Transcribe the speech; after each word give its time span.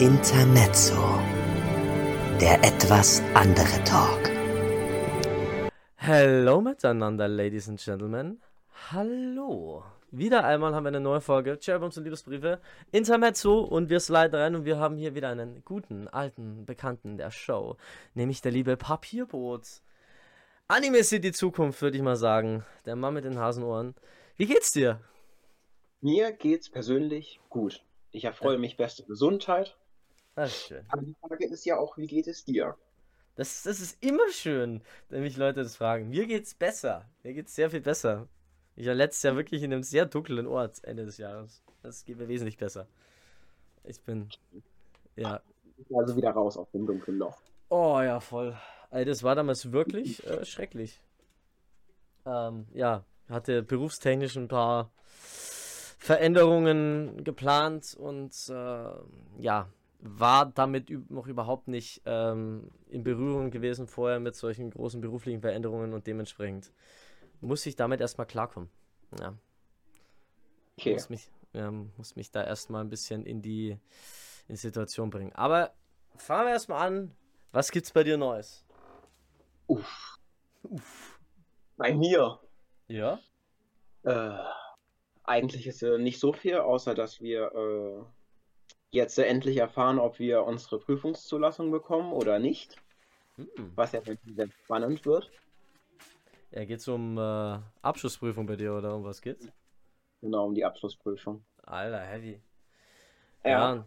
Intermezzo. 0.00 0.96
Der 2.40 2.54
etwas 2.64 3.22
andere 3.34 3.84
Talk. 3.84 4.30
Hallo 5.98 6.62
miteinander, 6.62 7.28
Ladies 7.28 7.68
and 7.68 7.78
Gentlemen. 7.78 8.40
Hallo. 8.90 9.84
Wieder 10.10 10.44
einmal 10.44 10.74
haben 10.74 10.84
wir 10.84 10.88
eine 10.88 11.00
neue 11.00 11.20
Folge 11.20 11.58
Cherubums 11.58 11.98
und 11.98 12.04
Liebesbriefe 12.04 12.62
Intermezzo 12.92 13.60
und 13.60 13.90
wir 13.90 14.00
sliden 14.00 14.40
rein 14.40 14.54
und 14.54 14.64
wir 14.64 14.78
haben 14.78 14.96
hier 14.96 15.14
wieder 15.14 15.28
einen 15.28 15.62
guten, 15.66 16.08
alten 16.08 16.64
Bekannten 16.64 17.18
der 17.18 17.30
Show, 17.30 17.76
nämlich 18.14 18.40
der 18.40 18.52
liebe 18.52 18.78
Papierboot. 18.78 19.82
Anime 20.66 20.96
ist 20.96 21.12
die 21.12 21.32
Zukunft, 21.32 21.82
würde 21.82 21.98
ich 21.98 22.02
mal 22.02 22.16
sagen. 22.16 22.64
Der 22.86 22.96
Mann 22.96 23.12
mit 23.12 23.26
den 23.26 23.38
Hasenohren. 23.38 23.94
Wie 24.38 24.46
geht's 24.46 24.72
dir? 24.72 24.98
Mir 26.00 26.32
geht's 26.32 26.70
persönlich 26.70 27.38
gut. 27.50 27.84
Ich 28.12 28.24
erfreue 28.24 28.56
mich 28.56 28.78
beste 28.78 29.04
Gesundheit. 29.04 29.76
Das 30.40 30.52
ist 30.52 30.68
schön. 30.68 30.86
Aber 30.88 31.02
die 31.02 31.14
Frage 31.20 31.46
ist 31.46 31.66
ja 31.66 31.78
auch, 31.78 31.98
wie 31.98 32.06
geht 32.06 32.26
es 32.26 32.46
dir? 32.46 32.74
Das, 33.34 33.62
das 33.62 33.78
ist 33.78 34.02
immer 34.02 34.26
schön, 34.30 34.80
wenn 35.10 35.20
mich 35.20 35.36
Leute 35.36 35.62
das 35.62 35.76
fragen. 35.76 36.08
Mir 36.08 36.26
geht's 36.26 36.54
besser. 36.54 37.04
Mir 37.22 37.34
geht's 37.34 37.54
sehr 37.54 37.68
viel 37.68 37.82
besser. 37.82 38.26
Ich 38.74 38.86
war 38.86 38.94
letztes 38.94 39.22
Jahr 39.22 39.36
wirklich 39.36 39.62
in 39.62 39.70
einem 39.70 39.82
sehr 39.82 40.06
dunklen 40.06 40.46
Ort 40.46 40.82
Ende 40.82 41.04
des 41.04 41.18
Jahres. 41.18 41.62
Das 41.82 42.06
geht 42.06 42.16
mir 42.16 42.26
wesentlich 42.26 42.56
besser. 42.56 42.86
Ich 43.84 44.00
bin. 44.00 44.30
Ja. 45.14 45.42
Also 45.94 46.16
wieder 46.16 46.30
raus 46.30 46.56
aus 46.56 46.70
dem 46.70 46.86
dunklen 46.86 47.18
Loch. 47.18 47.36
Oh 47.68 48.00
ja, 48.00 48.18
voll. 48.18 48.56
Ey, 48.90 49.04
das 49.04 49.22
war 49.22 49.34
damals 49.34 49.72
wirklich 49.72 50.26
äh, 50.26 50.46
schrecklich. 50.46 51.02
Ähm, 52.24 52.66
ja, 52.72 53.04
hatte 53.28 53.62
berufstechnisch 53.62 54.36
ein 54.36 54.48
paar 54.48 54.90
Veränderungen 55.98 57.24
geplant 57.24 57.94
und 57.94 58.32
äh, 58.48 58.90
ja, 59.38 59.68
war 60.02 60.46
damit 60.46 60.90
noch 61.10 61.26
überhaupt 61.26 61.68
nicht 61.68 62.02
ähm, 62.06 62.70
in 62.88 63.02
Berührung 63.02 63.50
gewesen 63.50 63.86
vorher 63.86 64.20
mit 64.20 64.34
solchen 64.34 64.70
großen 64.70 65.00
beruflichen 65.00 65.40
Veränderungen 65.40 65.92
und 65.92 66.06
dementsprechend 66.06 66.72
muss 67.40 67.66
ich 67.66 67.76
damit 67.76 68.00
erstmal 68.00 68.26
klarkommen. 68.26 68.70
Ja. 69.18 69.36
Okay. 70.78 70.94
Muss 70.94 71.10
mich, 71.10 71.30
ja, 71.52 71.70
muss 71.70 72.16
mich 72.16 72.30
da 72.30 72.44
erstmal 72.44 72.82
ein 72.82 72.88
bisschen 72.88 73.26
in 73.26 73.42
die, 73.42 73.70
in 73.70 74.54
die 74.54 74.56
Situation 74.56 75.10
bringen. 75.10 75.32
Aber 75.34 75.74
fangen 76.16 76.46
wir 76.46 76.52
erstmal 76.52 76.86
an. 76.86 77.14
Was 77.52 77.70
gibt's 77.70 77.92
bei 77.92 78.04
dir 78.04 78.16
Neues? 78.16 78.64
Uff. 79.66 81.18
Bei 81.76 81.94
mir. 81.94 82.40
Ja. 82.88 83.18
Äh, 84.02 84.38
eigentlich 85.24 85.66
ist 85.66 85.82
äh, 85.82 85.98
nicht 85.98 86.20
so 86.20 86.32
viel, 86.32 86.56
außer 86.56 86.94
dass 86.94 87.20
wir 87.20 87.52
äh, 87.52 88.04
jetzt 88.90 89.18
endlich 89.18 89.56
erfahren, 89.56 89.98
ob 89.98 90.18
wir 90.18 90.42
unsere 90.44 90.78
Prüfungszulassung 90.78 91.70
bekommen 91.70 92.12
oder 92.12 92.38
nicht. 92.38 92.76
Hm. 93.36 93.48
Was 93.74 93.92
ja 93.92 94.00
sehr 94.02 94.48
spannend 94.64 95.04
wird. 95.06 95.30
Ja, 96.50 96.64
geht's 96.64 96.88
um 96.88 97.16
äh, 97.16 97.58
Abschlussprüfung 97.82 98.46
bei 98.46 98.56
dir 98.56 98.74
oder 98.74 98.94
um 98.96 99.04
was 99.04 99.22
geht's? 99.22 99.46
Genau, 100.20 100.46
um 100.46 100.54
die 100.54 100.64
Abschlussprüfung. 100.64 101.44
Alter, 101.62 102.00
heavy. 102.00 102.40
Ja. 103.44 103.50
Ja. 103.74 103.84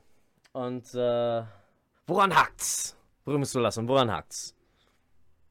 Und 0.54 0.94
äh, 0.94 1.44
woran 2.08 2.34
hakt's? 2.36 2.98
Prüfungszulassung, 3.26 3.88
woran 3.88 4.12
hakt's? 4.12 4.56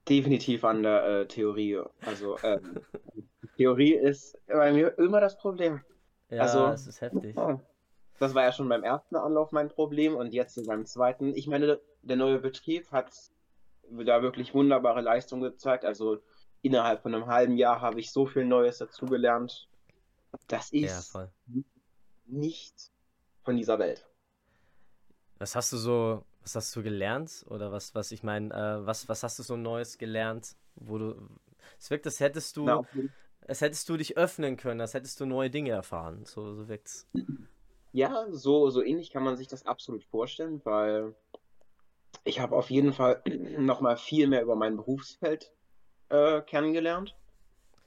Definitiv 0.08 0.64
an 0.64 0.82
der 0.82 1.04
äh, 1.04 1.26
Theorie. 1.28 1.80
Also, 2.06 2.36
ähm, 2.42 2.80
Theorie 3.56 3.94
ist 3.94 4.36
bei 4.46 4.72
mir 4.72 4.96
immer 4.98 5.20
das 5.20 5.36
Problem. 5.36 5.80
Ja, 6.30 6.42
Also- 6.42 6.66
es 6.68 6.86
ist 6.86 7.00
heftig. 7.02 7.36
Oh. 7.36 7.60
Das 8.22 8.36
war 8.36 8.44
ja 8.44 8.52
schon 8.52 8.68
beim 8.68 8.84
ersten 8.84 9.16
Anlauf 9.16 9.50
mein 9.50 9.68
Problem 9.68 10.14
und 10.14 10.32
jetzt 10.32 10.64
beim 10.64 10.86
zweiten. 10.86 11.34
Ich 11.34 11.48
meine, 11.48 11.80
der 12.02 12.14
neue 12.16 12.38
Betrieb 12.38 12.88
hat 12.92 13.12
da 13.90 14.22
wirklich 14.22 14.54
wunderbare 14.54 15.00
Leistung 15.00 15.40
gezeigt. 15.40 15.84
Also 15.84 16.18
innerhalb 16.60 17.02
von 17.02 17.16
einem 17.16 17.26
halben 17.26 17.56
Jahr 17.56 17.80
habe 17.80 17.98
ich 17.98 18.12
so 18.12 18.26
viel 18.26 18.44
Neues 18.44 18.78
dazugelernt. 18.78 19.68
Das 20.46 20.70
Ja, 20.70 21.00
ist 21.00 21.10
voll. 21.10 21.32
nicht 22.26 22.92
von 23.42 23.56
dieser 23.56 23.80
Welt. 23.80 24.06
Was 25.40 25.56
hast 25.56 25.72
du 25.72 25.76
so, 25.76 26.24
was 26.42 26.54
hast 26.54 26.76
du 26.76 26.84
gelernt? 26.84 27.44
Oder 27.48 27.72
was, 27.72 27.92
was 27.96 28.12
ich 28.12 28.22
meine, 28.22 28.54
äh, 28.54 28.86
was, 28.86 29.08
was 29.08 29.24
hast 29.24 29.40
du 29.40 29.42
so 29.42 29.56
Neues 29.56 29.98
gelernt, 29.98 30.54
wo 30.76 30.96
du. 30.98 31.28
Es 31.76 31.90
wirkt, 31.90 32.06
als 32.06 32.20
hättest 32.20 32.56
du, 32.56 32.66
Na, 32.66 32.82
als 33.48 33.62
hättest 33.62 33.88
du 33.88 33.96
dich 33.96 34.16
öffnen 34.16 34.56
können, 34.56 34.80
als 34.80 34.94
hättest 34.94 35.18
du 35.18 35.26
neue 35.26 35.50
Dinge 35.50 35.70
erfahren. 35.72 36.24
So, 36.24 36.54
so 36.54 36.68
wirkt's. 36.68 37.08
Ja, 37.92 38.26
so, 38.30 38.70
so 38.70 38.82
ähnlich 38.82 39.10
kann 39.10 39.22
man 39.22 39.36
sich 39.36 39.48
das 39.48 39.66
absolut 39.66 40.04
vorstellen, 40.04 40.60
weil 40.64 41.14
ich 42.24 42.40
habe 42.40 42.56
auf 42.56 42.70
jeden 42.70 42.92
Fall 42.92 43.22
nochmal 43.58 43.96
viel 43.96 44.26
mehr 44.26 44.42
über 44.42 44.56
mein 44.56 44.76
Berufsfeld 44.76 45.52
äh, 46.08 46.40
kennengelernt. 46.42 47.14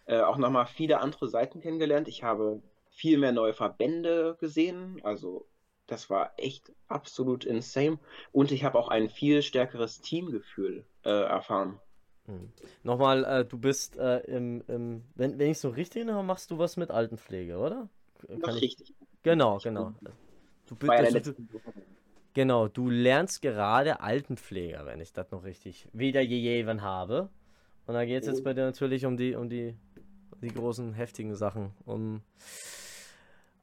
Äh, 0.06 0.22
auch 0.22 0.38
nochmal 0.38 0.68
viele 0.68 1.00
andere 1.00 1.28
Seiten 1.28 1.62
kennengelernt. 1.62 2.08
Ich 2.08 2.24
habe 2.24 2.62
viel 2.90 3.18
mehr 3.18 3.32
neue 3.32 3.54
Verbände 3.54 4.38
gesehen. 4.40 5.00
Also 5.04 5.48
das 5.88 6.10
war 6.10 6.34
echt 6.38 6.72
absolut 6.88 7.46
insane. 7.46 8.00
Und 8.32 8.52
ich 8.52 8.64
habe 8.64 8.78
auch 8.78 8.90
ein 8.90 9.10
viel 9.10 9.42
stärkeres 9.42 10.02
Teamgefühl 10.02 10.86
äh, 11.04 11.10
erfahren. 11.10 11.80
Hm. 12.26 12.52
Nochmal, 12.84 13.24
äh, 13.24 13.46
du 13.46 13.58
bist 13.58 13.98
äh, 13.98 14.20
im, 14.22 14.64
im 14.68 15.04
wenn, 15.16 15.38
wenn 15.38 15.52
ich 15.52 15.60
so 15.60 15.70
richtig 15.70 15.98
erinnere, 16.04 16.24
machst 16.24 16.50
du 16.52 16.58
was 16.58 16.76
mit 16.78 16.90
Altenpflege, 16.90 17.58
oder? 17.58 17.90
Kann 18.40 18.40
Das 18.42 18.56
ich, 18.56 18.64
richtig. 18.64 18.96
Genau, 19.25 19.58
genau. 19.58 19.94
Du 20.68 20.75
also, 20.88 21.06
du, 21.09 21.13
letzte 21.13 21.36
Woche. 21.53 21.74
Genau, 22.34 22.68
du 22.68 22.90
lernst 22.90 23.41
gerade 23.41 24.02
Altenpfleger, 24.02 24.86
wenn 24.86 25.00
ich 25.00 25.13
das 25.13 25.31
noch 25.31 25.44
richtig 25.44 25.88
wieder 25.94 26.22
jejeven 26.22 26.81
habe. 26.81 27.30
Und 27.88 27.94
da 27.94 28.03
geht 28.06 28.22
es 28.22 28.28
jetzt 28.28 28.44
bei 28.44 28.53
dir 28.53 28.66
natürlich 28.66 29.06
um 29.06 29.16
die, 29.16 29.35
um 29.35 29.50
die, 29.50 29.75
um 30.31 30.41
die 30.41 30.53
großen, 30.53 30.94
heftigen 30.94 31.35
Sachen, 31.35 31.72
um 31.85 32.22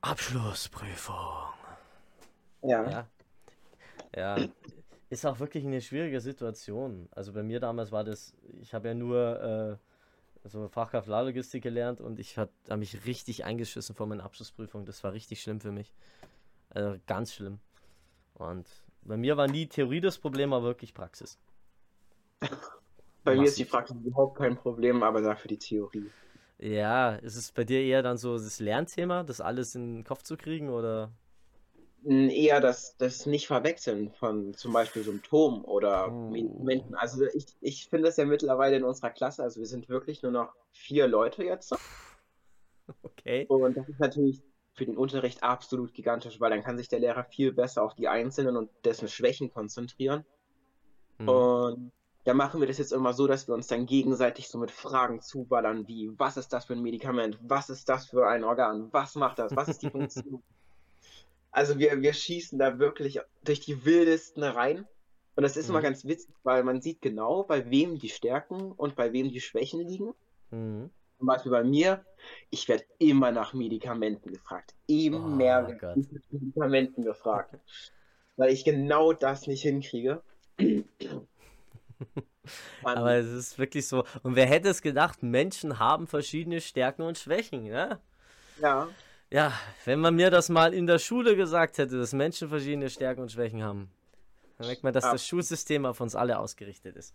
Abschlussprüfung. 0.00 1.16
Ja. 2.62 2.90
Ja. 2.90 3.06
Ja. 4.16 4.36
Ist 5.10 5.26
auch 5.26 5.40
wirklich 5.40 5.66
eine 5.66 5.80
schwierige 5.80 6.20
Situation. 6.20 7.08
Also 7.10 7.32
bei 7.32 7.42
mir 7.42 7.60
damals 7.60 7.92
war 7.92 8.04
das, 8.04 8.34
ich 8.60 8.72
habe 8.72 8.88
ja 8.88 8.94
nur 8.94 9.78
äh, 9.80 9.91
so 10.44 10.68
Fachkraft 10.68 11.08
Lagerlogistik 11.08 11.62
gelernt 11.62 12.00
und 12.00 12.18
ich 12.18 12.38
habe 12.38 12.50
mich 12.76 13.04
richtig 13.06 13.44
eingeschissen 13.44 13.94
vor 13.94 14.06
meiner 14.06 14.24
Abschlussprüfung. 14.24 14.84
Das 14.84 15.04
war 15.04 15.12
richtig 15.12 15.42
schlimm 15.42 15.60
für 15.60 15.72
mich. 15.72 15.94
Also 16.70 16.98
ganz 17.06 17.34
schlimm. 17.34 17.60
Und 18.34 18.68
bei 19.02 19.16
mir 19.16 19.36
war 19.36 19.48
nie 19.48 19.66
Theorie 19.66 20.00
das 20.00 20.18
Problem, 20.18 20.52
aber 20.52 20.66
wirklich 20.66 20.94
Praxis. 20.94 21.38
Bei 23.24 23.36
mir 23.36 23.46
ist 23.46 23.58
die 23.58 23.64
Massiv. 23.64 23.70
Praxis 23.70 23.96
überhaupt 24.04 24.36
kein 24.36 24.56
Problem, 24.56 25.04
aber 25.04 25.20
dafür 25.22 25.48
die 25.48 25.58
Theorie. 25.58 26.12
Ja, 26.58 27.14
ist 27.16 27.36
es 27.36 27.52
bei 27.52 27.64
dir 27.64 27.80
eher 27.82 28.02
dann 28.02 28.16
so 28.18 28.36
das 28.36 28.60
Lernthema, 28.60 29.24
das 29.24 29.40
alles 29.40 29.74
in 29.74 29.98
den 29.98 30.04
Kopf 30.04 30.22
zu 30.22 30.36
kriegen 30.36 30.70
oder? 30.70 31.12
Eher 32.04 32.60
das, 32.60 32.96
das 32.96 33.26
nicht 33.26 33.46
verwechseln 33.46 34.10
von 34.12 34.54
zum 34.54 34.72
Beispiel 34.72 35.04
Symptomen 35.04 35.64
oder 35.64 36.08
Oh. 36.10 36.30
Medikamenten. 36.30 36.94
Also 36.94 37.24
ich, 37.34 37.46
ich 37.60 37.88
finde 37.88 38.06
das 38.06 38.16
ja 38.16 38.24
mittlerweile 38.24 38.76
in 38.76 38.84
unserer 38.84 39.10
Klasse, 39.10 39.42
also 39.42 39.60
wir 39.60 39.66
sind 39.66 39.88
wirklich 39.88 40.22
nur 40.22 40.32
noch 40.32 40.54
vier 40.72 41.08
Leute 41.08 41.44
jetzt. 41.44 41.74
Okay. 43.02 43.46
Und 43.46 43.76
das 43.76 43.88
ist 43.88 44.00
natürlich 44.00 44.42
für 44.74 44.84
den 44.84 44.96
Unterricht 44.96 45.42
absolut 45.42 45.94
gigantisch, 45.94 46.40
weil 46.40 46.50
dann 46.50 46.64
kann 46.64 46.76
sich 46.76 46.88
der 46.88 46.98
Lehrer 46.98 47.24
viel 47.24 47.52
besser 47.52 47.82
auf 47.82 47.94
die 47.94 48.08
Einzelnen 48.08 48.56
und 48.56 48.70
dessen 48.84 49.08
Schwächen 49.08 49.52
konzentrieren. 49.52 50.24
Hm. 51.18 51.28
Und 51.28 51.92
da 52.24 52.34
machen 52.34 52.60
wir 52.60 52.68
das 52.68 52.78
jetzt 52.78 52.92
immer 52.92 53.12
so, 53.12 53.26
dass 53.26 53.48
wir 53.48 53.54
uns 53.54 53.66
dann 53.66 53.86
gegenseitig 53.86 54.48
so 54.48 54.58
mit 54.58 54.70
Fragen 54.70 55.20
zuballern, 55.20 55.86
wie, 55.88 56.10
was 56.18 56.36
ist 56.36 56.52
das 56.52 56.66
für 56.66 56.74
ein 56.74 56.82
Medikament? 56.82 57.38
Was 57.42 57.70
ist 57.70 57.88
das 57.88 58.06
für 58.06 58.26
ein 58.26 58.44
Organ? 58.44 58.88
Was 58.92 59.14
macht 59.14 59.38
das? 59.38 59.54
Was 59.56 59.68
ist 59.68 59.82
die 59.82 59.90
Funktion? 59.90 60.42
Also 61.52 61.78
wir, 61.78 62.00
wir 62.02 62.12
schießen 62.14 62.58
da 62.58 62.78
wirklich 62.80 63.20
durch 63.44 63.60
die 63.60 63.84
wildesten 63.84 64.42
rein. 64.42 64.86
Und 65.36 65.44
das 65.44 65.56
ist 65.56 65.68
immer 65.70 65.80
Mhm. 65.80 65.82
ganz 65.82 66.04
witzig, 66.04 66.34
weil 66.42 66.64
man 66.64 66.82
sieht 66.82 67.00
genau, 67.02 67.44
bei 67.44 67.70
wem 67.70 67.98
die 67.98 68.10
Stärken 68.10 68.72
und 68.72 68.96
bei 68.96 69.12
wem 69.12 69.30
die 69.30 69.40
Schwächen 69.40 69.80
liegen. 69.80 70.14
Mhm. 70.52 70.90
Zum 71.18 71.26
Beispiel 71.26 71.52
bei 71.52 71.64
mir, 71.64 72.04
ich 72.50 72.68
werde 72.68 72.84
immer 72.98 73.30
nach 73.32 73.54
Medikamenten 73.54 74.30
gefragt. 74.32 74.74
Immer 74.86 75.20
Oh 75.20 75.72
nach 75.94 75.94
Medikamenten 76.30 77.02
gefragt. 77.02 77.58
weil 78.36 78.52
ich 78.52 78.64
genau 78.64 79.12
das 79.14 79.46
nicht 79.46 79.62
hinkriege. 79.62 80.22
Aber 82.82 83.12
es 83.14 83.26
ist 83.28 83.58
wirklich 83.58 83.86
so. 83.88 84.04
Und 84.22 84.34
wer 84.36 84.46
hätte 84.46 84.68
es 84.68 84.82
gedacht, 84.82 85.22
Menschen 85.22 85.78
haben 85.78 86.06
verschiedene 86.06 86.60
Stärken 86.60 87.02
und 87.02 87.18
Schwächen, 87.18 87.64
ne? 87.64 88.00
ja, 88.56 88.94
Ja, 89.32 89.52
wenn 89.86 89.98
man 90.00 90.14
mir 90.14 90.30
das 90.30 90.50
mal 90.50 90.74
in 90.74 90.86
der 90.86 90.98
Schule 90.98 91.36
gesagt 91.36 91.78
hätte, 91.78 91.98
dass 91.98 92.12
Menschen 92.12 92.48
verschiedene 92.50 92.90
Stärken 92.90 93.22
und 93.22 93.32
Schwächen 93.32 93.62
haben, 93.62 93.90
dann 94.58 94.66
merkt 94.66 94.82
man, 94.82 94.92
dass 94.92 95.04
Ja. 95.04 95.12
das 95.12 95.26
Schulsystem 95.26 95.86
auf 95.86 96.00
uns 96.02 96.14
alle 96.14 96.38
ausgerichtet 96.38 96.96
ist. 96.96 97.14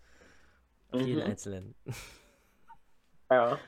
Auf 0.90 1.00
jeden 1.02 1.20
Mhm. 1.20 1.26
Einzelnen. 1.30 1.74
ja. 3.30 3.58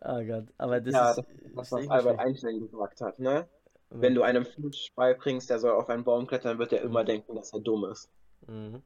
Oh 0.00 0.22
Gott, 0.26 0.46
aber 0.58 0.80
das 0.80 0.92
ja, 0.92 1.10
ist. 1.10 1.18
das 1.54 1.72
was 1.72 1.88
Albert 1.88 2.18
Einstein 2.18 2.60
gesagt 2.60 3.00
hat, 3.00 3.18
ne? 3.20 3.48
Wenn 3.90 4.14
du 4.16 4.22
einem 4.22 4.44
Flutsch 4.44 4.90
beibringst, 4.96 5.48
der 5.50 5.60
soll 5.60 5.70
auf 5.72 5.88
einen 5.88 6.02
Baum 6.02 6.26
klettern, 6.26 6.58
wird 6.58 6.72
er 6.72 6.82
immer 6.82 7.04
denken, 7.04 7.36
dass 7.36 7.52
er 7.52 7.60
dumm 7.60 7.84
ist. 7.84 8.10
Mhm. 8.48 8.82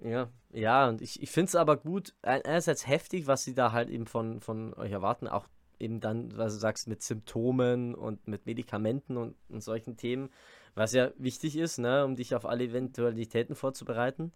Ja, 0.00 0.28
ja, 0.50 0.88
und 0.88 1.00
ich, 1.00 1.22
ich 1.22 1.30
finde 1.30 1.48
es 1.48 1.54
aber 1.54 1.78
gut, 1.78 2.12
einerseits 2.20 2.86
heftig, 2.86 3.26
was 3.26 3.44
sie 3.44 3.54
da 3.54 3.72
halt 3.72 3.88
eben 3.88 4.06
von, 4.06 4.42
von 4.42 4.74
euch 4.74 4.92
erwarten, 4.92 5.26
auch 5.26 5.46
eben 5.84 6.00
dann, 6.00 6.36
was 6.36 6.54
du 6.54 6.58
sagst, 6.58 6.88
mit 6.88 7.02
Symptomen 7.02 7.94
und 7.94 8.26
mit 8.26 8.46
Medikamenten 8.46 9.16
und, 9.16 9.36
und 9.48 9.62
solchen 9.62 9.96
Themen, 9.96 10.30
was 10.74 10.92
ja 10.92 11.12
wichtig 11.16 11.56
ist, 11.56 11.78
ne, 11.78 12.04
um 12.04 12.16
dich 12.16 12.34
auf 12.34 12.46
alle 12.46 12.64
Eventualitäten 12.64 13.54
vorzubereiten. 13.54 14.32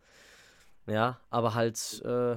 Ja, 0.87 1.21
aber 1.31 1.55
halt 1.55 2.03
äh, 2.05 2.37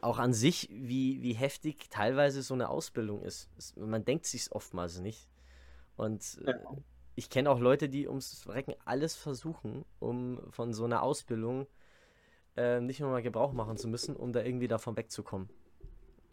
auch 0.00 0.18
an 0.18 0.32
sich, 0.32 0.68
wie, 0.72 1.22
wie 1.22 1.32
heftig 1.34 1.88
teilweise 1.90 2.42
so 2.42 2.54
eine 2.54 2.68
Ausbildung 2.68 3.22
ist. 3.22 3.48
Es, 3.56 3.76
man 3.76 4.04
denkt 4.04 4.26
sich 4.26 4.52
oftmals 4.52 5.00
nicht. 5.00 5.28
Und 5.96 6.40
äh, 6.44 6.54
ich 7.14 7.30
kenne 7.30 7.50
auch 7.50 7.58
Leute, 7.58 7.88
die 7.88 8.06
ums 8.06 8.48
Recken 8.48 8.74
alles 8.84 9.16
versuchen, 9.16 9.84
um 9.98 10.40
von 10.50 10.72
so 10.72 10.84
einer 10.84 11.02
Ausbildung 11.02 11.66
äh, 12.56 12.80
nicht 12.80 13.00
nur 13.00 13.10
mal 13.10 13.22
Gebrauch 13.22 13.52
machen 13.52 13.76
zu 13.76 13.88
müssen, 13.88 14.14
um 14.14 14.32
da 14.32 14.42
irgendwie 14.42 14.68
davon 14.68 14.96
wegzukommen. 14.96 15.48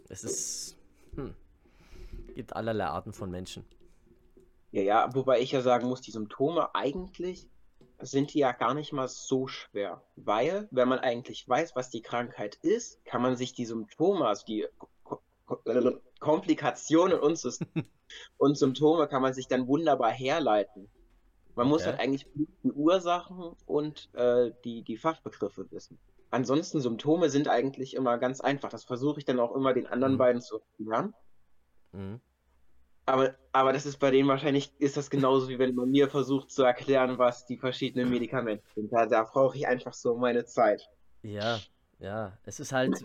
Es 0.10 0.24
ist. 0.24 0.78
Hm, 1.16 1.34
gibt 2.36 2.56
allerlei 2.56 2.86
Arten 2.86 3.14
von 3.14 3.32
Menschen. 3.32 3.66
Ja, 4.72 4.82
ja, 4.82 5.16
wobei 5.16 5.40
ich 5.40 5.52
ja 5.52 5.62
sagen 5.62 5.88
muss, 5.88 6.02
die 6.02 6.12
Symptome 6.12 6.76
eigentlich 6.76 7.48
sind 8.00 8.34
die 8.34 8.40
ja 8.40 8.52
gar 8.52 8.74
nicht 8.74 8.92
mal 8.92 9.08
so 9.08 9.48
schwer. 9.48 10.04
Weil, 10.16 10.68
wenn 10.72 10.90
man 10.90 11.00
eigentlich 11.00 11.48
weiß, 11.48 11.76
was 11.76 11.90
die 11.90 12.02
Krankheit 12.02 12.56
ist, 12.62 13.04
kann 13.06 13.22
man 13.22 13.38
sich 13.38 13.54
die 13.54 13.66
Symptome, 13.66 14.28
also 14.28 14.46
die 14.46 14.68
Komplikationen 16.20 17.20
und, 17.20 17.42
und 18.38 18.58
Symptome 18.58 19.08
kann 19.08 19.22
man 19.22 19.34
sich 19.34 19.48
dann 19.48 19.68
wunderbar 19.68 20.12
herleiten. 20.12 20.90
Man 21.56 21.68
muss 21.68 21.86
halt 21.86 22.00
eigentlich 22.00 22.28
die 22.64 22.72
Ursachen 22.74 23.56
und 23.66 24.10
äh, 24.14 24.52
die, 24.66 24.84
die 24.84 24.98
Fachbegriffe 24.98 25.72
wissen. 25.72 25.98
Ansonsten 26.30 26.82
Symptome 26.82 27.30
sind 27.30 27.48
eigentlich 27.48 27.94
immer 27.94 28.18
ganz 28.18 28.42
einfach. 28.42 28.70
Das 28.70 28.84
versuche 28.84 29.20
ich 29.20 29.26
dann 29.26 29.40
auch 29.40 29.56
immer 29.56 29.74
den 29.74 29.88
anderen 29.88 30.14
mhm. 30.14 30.18
beiden 30.18 30.42
zu 30.42 30.60
erklären. 30.60 31.14
Mhm. 31.96 32.20
Aber, 33.08 33.36
aber 33.52 33.72
das 33.72 33.86
ist 33.86 33.98
bei 33.98 34.10
denen 34.10 34.28
wahrscheinlich, 34.28 34.72
ist 34.80 34.98
das 34.98 35.10
genauso 35.10 35.48
wie 35.48 35.60
wenn 35.60 35.76
man 35.76 35.92
mir 35.92 36.10
versucht 36.10 36.52
zu 36.52 36.64
erklären, 36.64 37.20
was 37.20 37.46
die 37.46 37.58
verschiedenen 37.58 38.10
Medikamente 38.10 38.64
sind. 38.74 38.92
Da, 38.92 39.06
da 39.06 39.24
brauche 39.24 39.56
ich 39.58 39.68
einfach 39.68 39.94
so 39.94 40.18
meine 40.18 40.46
Zeit. 40.46 40.90
Ja, 41.22 41.60
ja. 42.00 42.36
Es 42.46 42.60
ist 42.60 42.72
halt, 42.72 43.04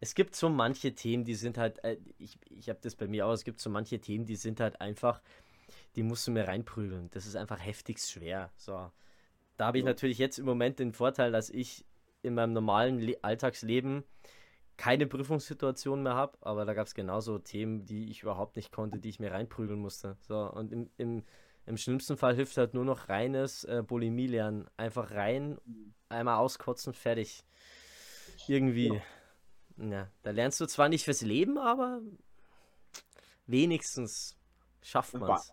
es 0.00 0.14
gibt 0.14 0.34
so 0.34 0.48
manche 0.48 0.94
Themen, 0.94 1.24
die 1.24 1.34
sind 1.34 1.58
halt, 1.58 1.84
äh, 1.84 1.98
ich, 2.18 2.38
ich 2.48 2.70
habe 2.70 2.78
das 2.80 2.96
bei 2.96 3.06
mir 3.06 3.26
auch, 3.26 3.32
es 3.32 3.44
gibt 3.44 3.60
so 3.60 3.68
manche 3.68 4.00
Themen, 4.00 4.24
die 4.24 4.36
sind 4.36 4.58
halt 4.58 4.80
einfach, 4.80 5.20
die 5.96 6.02
musst 6.02 6.26
du 6.26 6.30
mir 6.30 6.48
reinprügeln. 6.48 7.10
Das 7.10 7.26
ist 7.26 7.36
einfach 7.36 7.62
heftigst 7.62 8.10
schwer. 8.10 8.50
So. 8.56 8.90
Da 9.58 9.66
habe 9.66 9.78
ich 9.78 9.84
natürlich 9.84 10.18
jetzt 10.18 10.38
im 10.38 10.46
Moment 10.46 10.78
den 10.78 10.92
Vorteil, 10.92 11.30
dass 11.30 11.50
ich 11.50 11.84
in 12.22 12.34
meinem 12.34 12.54
normalen 12.54 12.98
Le 12.98 13.18
Alltagsleben 13.22 14.02
keine 14.76 15.06
Prüfungssituation 15.06 16.02
mehr 16.02 16.14
habe, 16.14 16.36
aber 16.40 16.64
da 16.64 16.74
gab 16.74 16.86
es 16.86 16.94
genauso 16.94 17.38
Themen, 17.38 17.86
die 17.86 18.10
ich 18.10 18.22
überhaupt 18.22 18.56
nicht 18.56 18.72
konnte, 18.72 18.98
die 18.98 19.08
ich 19.08 19.20
mir 19.20 19.32
reinprügeln 19.32 19.80
musste. 19.80 20.16
So, 20.20 20.38
und 20.38 20.72
im, 20.72 20.90
im, 20.98 21.24
im 21.64 21.76
schlimmsten 21.76 22.16
Fall 22.16 22.34
hilft 22.34 22.56
halt 22.56 22.74
nur 22.74 22.84
noch 22.84 23.08
reines 23.08 23.64
äh, 23.64 23.82
Bulimie 23.86 24.26
lernen. 24.26 24.68
Einfach 24.76 25.12
rein, 25.12 25.58
einmal 26.08 26.36
auskotzen, 26.36 26.92
fertig. 26.92 27.44
Irgendwie. 28.48 29.00
Ja. 29.78 29.86
ja. 29.86 30.10
da 30.22 30.30
lernst 30.30 30.60
du 30.60 30.66
zwar 30.66 30.88
nicht 30.88 31.04
fürs 31.04 31.22
Leben, 31.22 31.58
aber 31.58 32.00
wenigstens 33.46 34.36
schafft 34.82 35.14
man 35.14 35.30
es. 35.32 35.52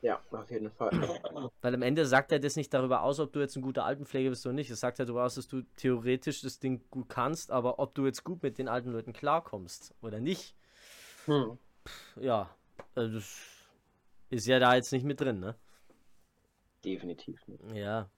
Ja, 0.00 0.20
auf 0.30 0.50
jeden 0.50 0.70
Fall. 0.70 0.90
Weil 1.60 1.74
am 1.74 1.82
Ende 1.82 2.06
sagt 2.06 2.30
er 2.30 2.38
das 2.38 2.54
nicht 2.56 2.72
darüber 2.72 3.02
aus, 3.02 3.18
ob 3.18 3.32
du 3.32 3.40
jetzt 3.40 3.56
ein 3.56 3.62
guter 3.62 3.84
Altenpfleger 3.84 4.30
bist 4.30 4.46
oder 4.46 4.52
nicht. 4.52 4.70
Es 4.70 4.80
sagt 4.80 4.98
ja 4.98 5.04
darüber 5.04 5.24
aus, 5.24 5.34
dass 5.34 5.48
du 5.48 5.62
theoretisch 5.76 6.40
das 6.40 6.60
Ding 6.60 6.82
gut 6.90 7.08
kannst, 7.08 7.50
aber 7.50 7.78
ob 7.80 7.94
du 7.94 8.06
jetzt 8.06 8.22
gut 8.22 8.42
mit 8.42 8.58
den 8.58 8.68
alten 8.68 8.92
Leuten 8.92 9.12
klarkommst 9.12 9.94
oder 10.00 10.20
nicht, 10.20 10.54
hm. 11.26 11.58
ja, 12.16 12.48
also 12.94 13.14
das 13.14 13.40
ist 14.30 14.46
ja 14.46 14.60
da 14.60 14.76
jetzt 14.76 14.92
nicht 14.92 15.04
mit 15.04 15.20
drin, 15.20 15.40
ne? 15.40 15.56
Definitiv 16.84 17.46
nicht. 17.48 17.64
Ja. 17.74 18.08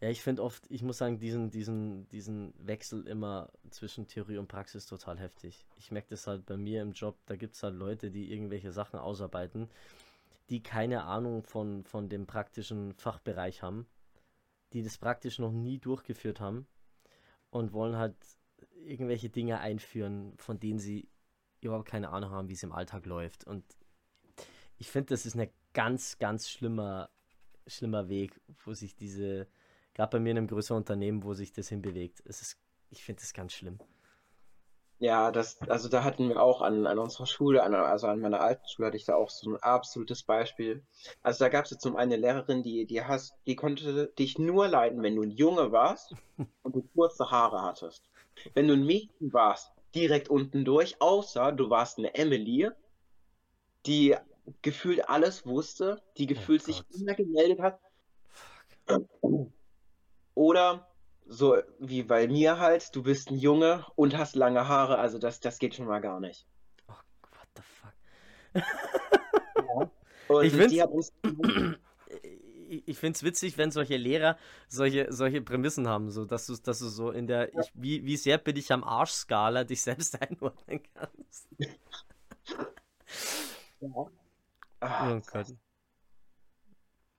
Ja, 0.00 0.08
ich 0.08 0.20
finde 0.20 0.42
oft, 0.42 0.64
ich 0.68 0.82
muss 0.82 0.98
sagen, 0.98 1.20
diesen, 1.20 1.50
diesen, 1.50 2.08
diesen 2.08 2.52
Wechsel 2.58 3.06
immer 3.06 3.50
zwischen 3.70 4.08
Theorie 4.08 4.38
und 4.38 4.48
Praxis 4.48 4.86
total 4.86 5.20
heftig. 5.20 5.64
Ich 5.76 5.92
merke 5.92 6.08
das 6.10 6.26
halt 6.26 6.44
bei 6.44 6.56
mir 6.56 6.82
im 6.82 6.90
Job, 6.90 7.16
da 7.26 7.36
gibt 7.36 7.54
es 7.54 7.62
halt 7.62 7.76
Leute, 7.76 8.10
die 8.10 8.32
irgendwelche 8.32 8.72
Sachen 8.72 8.98
ausarbeiten 8.98 9.68
die 10.50 10.62
keine 10.62 11.04
Ahnung 11.04 11.42
von, 11.44 11.84
von 11.84 12.08
dem 12.08 12.26
praktischen 12.26 12.94
Fachbereich 12.94 13.62
haben, 13.62 13.86
die 14.72 14.82
das 14.82 14.98
praktisch 14.98 15.38
noch 15.38 15.52
nie 15.52 15.78
durchgeführt 15.78 16.40
haben 16.40 16.66
und 17.50 17.72
wollen 17.72 17.96
halt 17.96 18.16
irgendwelche 18.84 19.30
Dinge 19.30 19.60
einführen, 19.60 20.34
von 20.38 20.58
denen 20.58 20.78
sie 20.78 21.08
überhaupt 21.60 21.88
keine 21.88 22.10
Ahnung 22.10 22.30
haben, 22.30 22.48
wie 22.48 22.54
es 22.54 22.62
im 22.62 22.72
Alltag 22.72 23.06
läuft. 23.06 23.46
Und 23.46 23.64
ich 24.78 24.90
finde, 24.90 25.10
das 25.10 25.26
ist 25.26 25.36
ein 25.36 25.50
ganz, 25.72 26.18
ganz 26.18 26.50
schlimmer, 26.50 27.10
schlimmer 27.66 28.08
Weg, 28.08 28.40
wo 28.64 28.74
sich 28.74 28.96
diese, 28.96 29.46
gerade 29.94 30.10
bei 30.10 30.20
mir 30.20 30.30
in 30.30 30.38
einem 30.38 30.46
größeren 30.48 30.78
Unternehmen, 30.78 31.22
wo 31.22 31.34
sich 31.34 31.52
das 31.52 31.68
hinbewegt. 31.68 32.22
Es 32.24 32.42
ist, 32.42 32.60
ich 32.90 33.04
finde 33.04 33.20
das 33.20 33.32
ganz 33.32 33.52
schlimm. 33.52 33.78
Ja, 35.02 35.32
das, 35.32 35.60
also 35.62 35.88
da 35.88 36.04
hatten 36.04 36.28
wir 36.28 36.40
auch 36.40 36.62
an, 36.62 36.86
an 36.86 37.00
unserer 37.00 37.26
Schule, 37.26 37.64
an, 37.64 37.74
also 37.74 38.06
an 38.06 38.20
meiner 38.20 38.40
alten 38.40 38.68
Schule 38.68 38.86
hatte 38.86 38.96
ich 38.96 39.04
da 39.04 39.16
auch 39.16 39.30
so 39.30 39.50
ein 39.50 39.56
absolutes 39.56 40.22
Beispiel. 40.22 40.84
Also 41.24 41.44
da 41.44 41.48
gab 41.48 41.64
es 41.64 41.72
jetzt 41.72 41.82
zum 41.82 41.96
eine 41.96 42.14
Lehrerin, 42.14 42.62
die, 42.62 42.86
die 42.86 43.02
hast, 43.02 43.34
die 43.48 43.56
konnte 43.56 44.12
dich 44.16 44.38
nur 44.38 44.68
leiden, 44.68 45.02
wenn 45.02 45.16
du 45.16 45.22
ein 45.22 45.32
Junge 45.32 45.72
warst 45.72 46.14
und 46.62 46.76
du 46.76 46.82
kurze 46.94 47.32
Haare 47.32 47.62
hattest. 47.62 48.08
Wenn 48.54 48.68
du 48.68 48.74
ein 48.74 48.86
Mädchen 48.86 49.32
warst, 49.32 49.72
direkt 49.92 50.28
unten 50.28 50.64
durch, 50.64 51.02
außer 51.02 51.50
du 51.50 51.68
warst 51.68 51.98
eine 51.98 52.14
Emily, 52.14 52.70
die 53.86 54.14
gefühlt 54.62 55.08
alles 55.08 55.44
wusste, 55.44 56.00
die 56.16 56.26
oh 56.26 56.28
gefühlt 56.28 56.62
oh 56.62 56.66
sich 56.66 56.84
immer 56.92 57.14
gemeldet 57.14 57.58
hat. 57.58 57.80
Oder 60.36 60.91
so 61.26 61.56
wie 61.78 62.02
bei 62.02 62.28
mir 62.28 62.58
halt, 62.58 62.94
du 62.94 63.02
bist 63.02 63.30
ein 63.30 63.36
Junge 63.36 63.84
und 63.96 64.16
hast 64.16 64.36
lange 64.36 64.68
Haare, 64.68 64.98
also 64.98 65.18
das, 65.18 65.40
das 65.40 65.58
geht 65.58 65.74
schon 65.74 65.86
mal 65.86 66.00
gar 66.00 66.20
nicht. 66.20 66.46
Oh, 66.88 66.92
what 66.92 67.48
the 67.56 67.62
fuck. 67.62 67.94
ja. 69.68 70.42
Ich 70.42 70.52
finde 70.52 70.86
uns... 70.88 71.12
ich 72.86 72.98
finde 72.98 73.16
es 73.16 73.22
witzig, 73.22 73.58
wenn 73.58 73.70
solche 73.70 73.96
Lehrer 73.96 74.38
solche, 74.68 75.12
solche 75.12 75.42
Prämissen 75.42 75.88
haben, 75.88 76.10
so 76.10 76.24
dass 76.24 76.46
du, 76.46 76.56
dass 76.56 76.78
du 76.78 76.88
so 76.88 77.10
in 77.10 77.26
der 77.26 77.52
ich, 77.52 77.70
wie, 77.74 78.04
wie 78.04 78.16
sehr 78.16 78.38
bin 78.38 78.56
ich 78.56 78.72
am 78.72 78.82
Arsch-Skala 78.84 79.64
dich 79.64 79.82
selbst 79.82 80.20
einordnen 80.22 80.82
kannst. 80.94 81.48
ja. 83.80 84.06
Ach, 84.80 85.10
oh 85.10 85.20
Gott. 85.30 85.46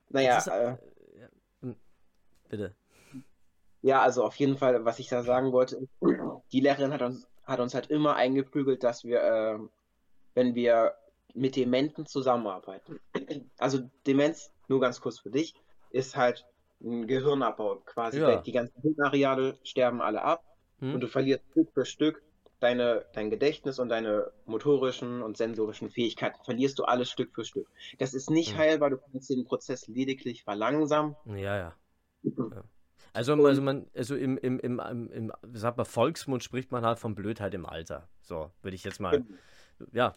Naja, 0.09 0.37
ist, 0.37 0.47
äh, 0.47 0.77
ja. 1.19 1.29
Hm, 1.61 1.75
bitte. 2.49 2.75
Ja, 3.83 4.01
also 4.01 4.23
auf 4.23 4.35
jeden 4.37 4.57
Fall, 4.57 4.85
was 4.85 4.99
ich 4.99 5.09
da 5.09 5.23
sagen 5.23 5.51
wollte, 5.51 5.87
die 6.51 6.61
Lehrerin 6.61 6.93
hat 6.93 7.01
uns, 7.01 7.27
hat 7.43 7.59
uns 7.59 7.75
halt 7.75 7.87
immer 7.87 8.15
eingeprügelt, 8.15 8.81
dass 8.81 9.03
wir, 9.03 9.21
äh, 9.21 9.59
wenn 10.33 10.55
wir 10.55 10.95
mit 11.33 11.57
Dementen 11.57 12.05
zusammenarbeiten. 12.05 12.99
Also 13.57 13.79
Demenz, 14.07 14.51
nur 14.69 14.79
ganz 14.79 15.01
kurz 15.01 15.19
für 15.19 15.31
dich, 15.31 15.53
ist 15.91 16.15
halt 16.15 16.45
ein 16.81 17.07
Gehirnabbau 17.07 17.81
quasi. 17.85 18.19
Ja. 18.19 18.41
Die 18.41 18.53
ganzen 18.53 18.81
Hirnareale 18.81 19.57
sterben 19.63 20.01
alle 20.01 20.21
ab 20.21 20.43
hm. 20.79 20.95
und 20.95 21.01
du 21.01 21.07
verlierst 21.07 21.43
Stück 21.51 21.73
für 21.73 21.85
Stück 21.85 22.23
deine, 22.61 23.05
dein 23.13 23.29
Gedächtnis 23.29 23.79
und 23.79 23.89
deine 23.89 24.31
motorischen 24.45 25.21
und 25.21 25.35
sensorischen 25.35 25.89
Fähigkeiten 25.89 26.41
verlierst 26.45 26.79
du 26.79 26.85
alles 26.85 27.09
Stück 27.09 27.35
für 27.35 27.43
Stück. 27.43 27.67
Das 27.99 28.13
ist 28.13 28.29
nicht 28.29 28.51
hm. 28.51 28.59
heilbar, 28.59 28.91
du 28.91 28.97
kannst 28.97 29.29
den 29.29 29.43
Prozess 29.43 29.87
lediglich 29.87 30.43
verlangsamen. 30.43 31.17
Ja, 31.25 31.35
ja. 31.35 31.75
ja. 32.23 32.63
Also, 33.13 33.33
also 33.45 33.61
man, 33.61 33.85
also 33.95 34.15
im, 34.15 34.37
im, 34.39 34.59
im, 34.59 34.79
im, 34.79 35.11
im 35.11 35.31
sag 35.53 35.77
mal, 35.77 35.85
Volksmund 35.85 36.43
spricht 36.43 36.71
man 36.71 36.83
halt 36.83 36.97
von 36.97 37.13
Blödheit 37.13 37.53
im 37.53 37.65
Alter. 37.65 38.09
So, 38.21 38.51
würde 38.63 38.75
ich 38.75 38.83
jetzt 38.83 38.99
mal. 38.99 39.23
Genau. 39.77 39.89
Ja, 39.91 40.13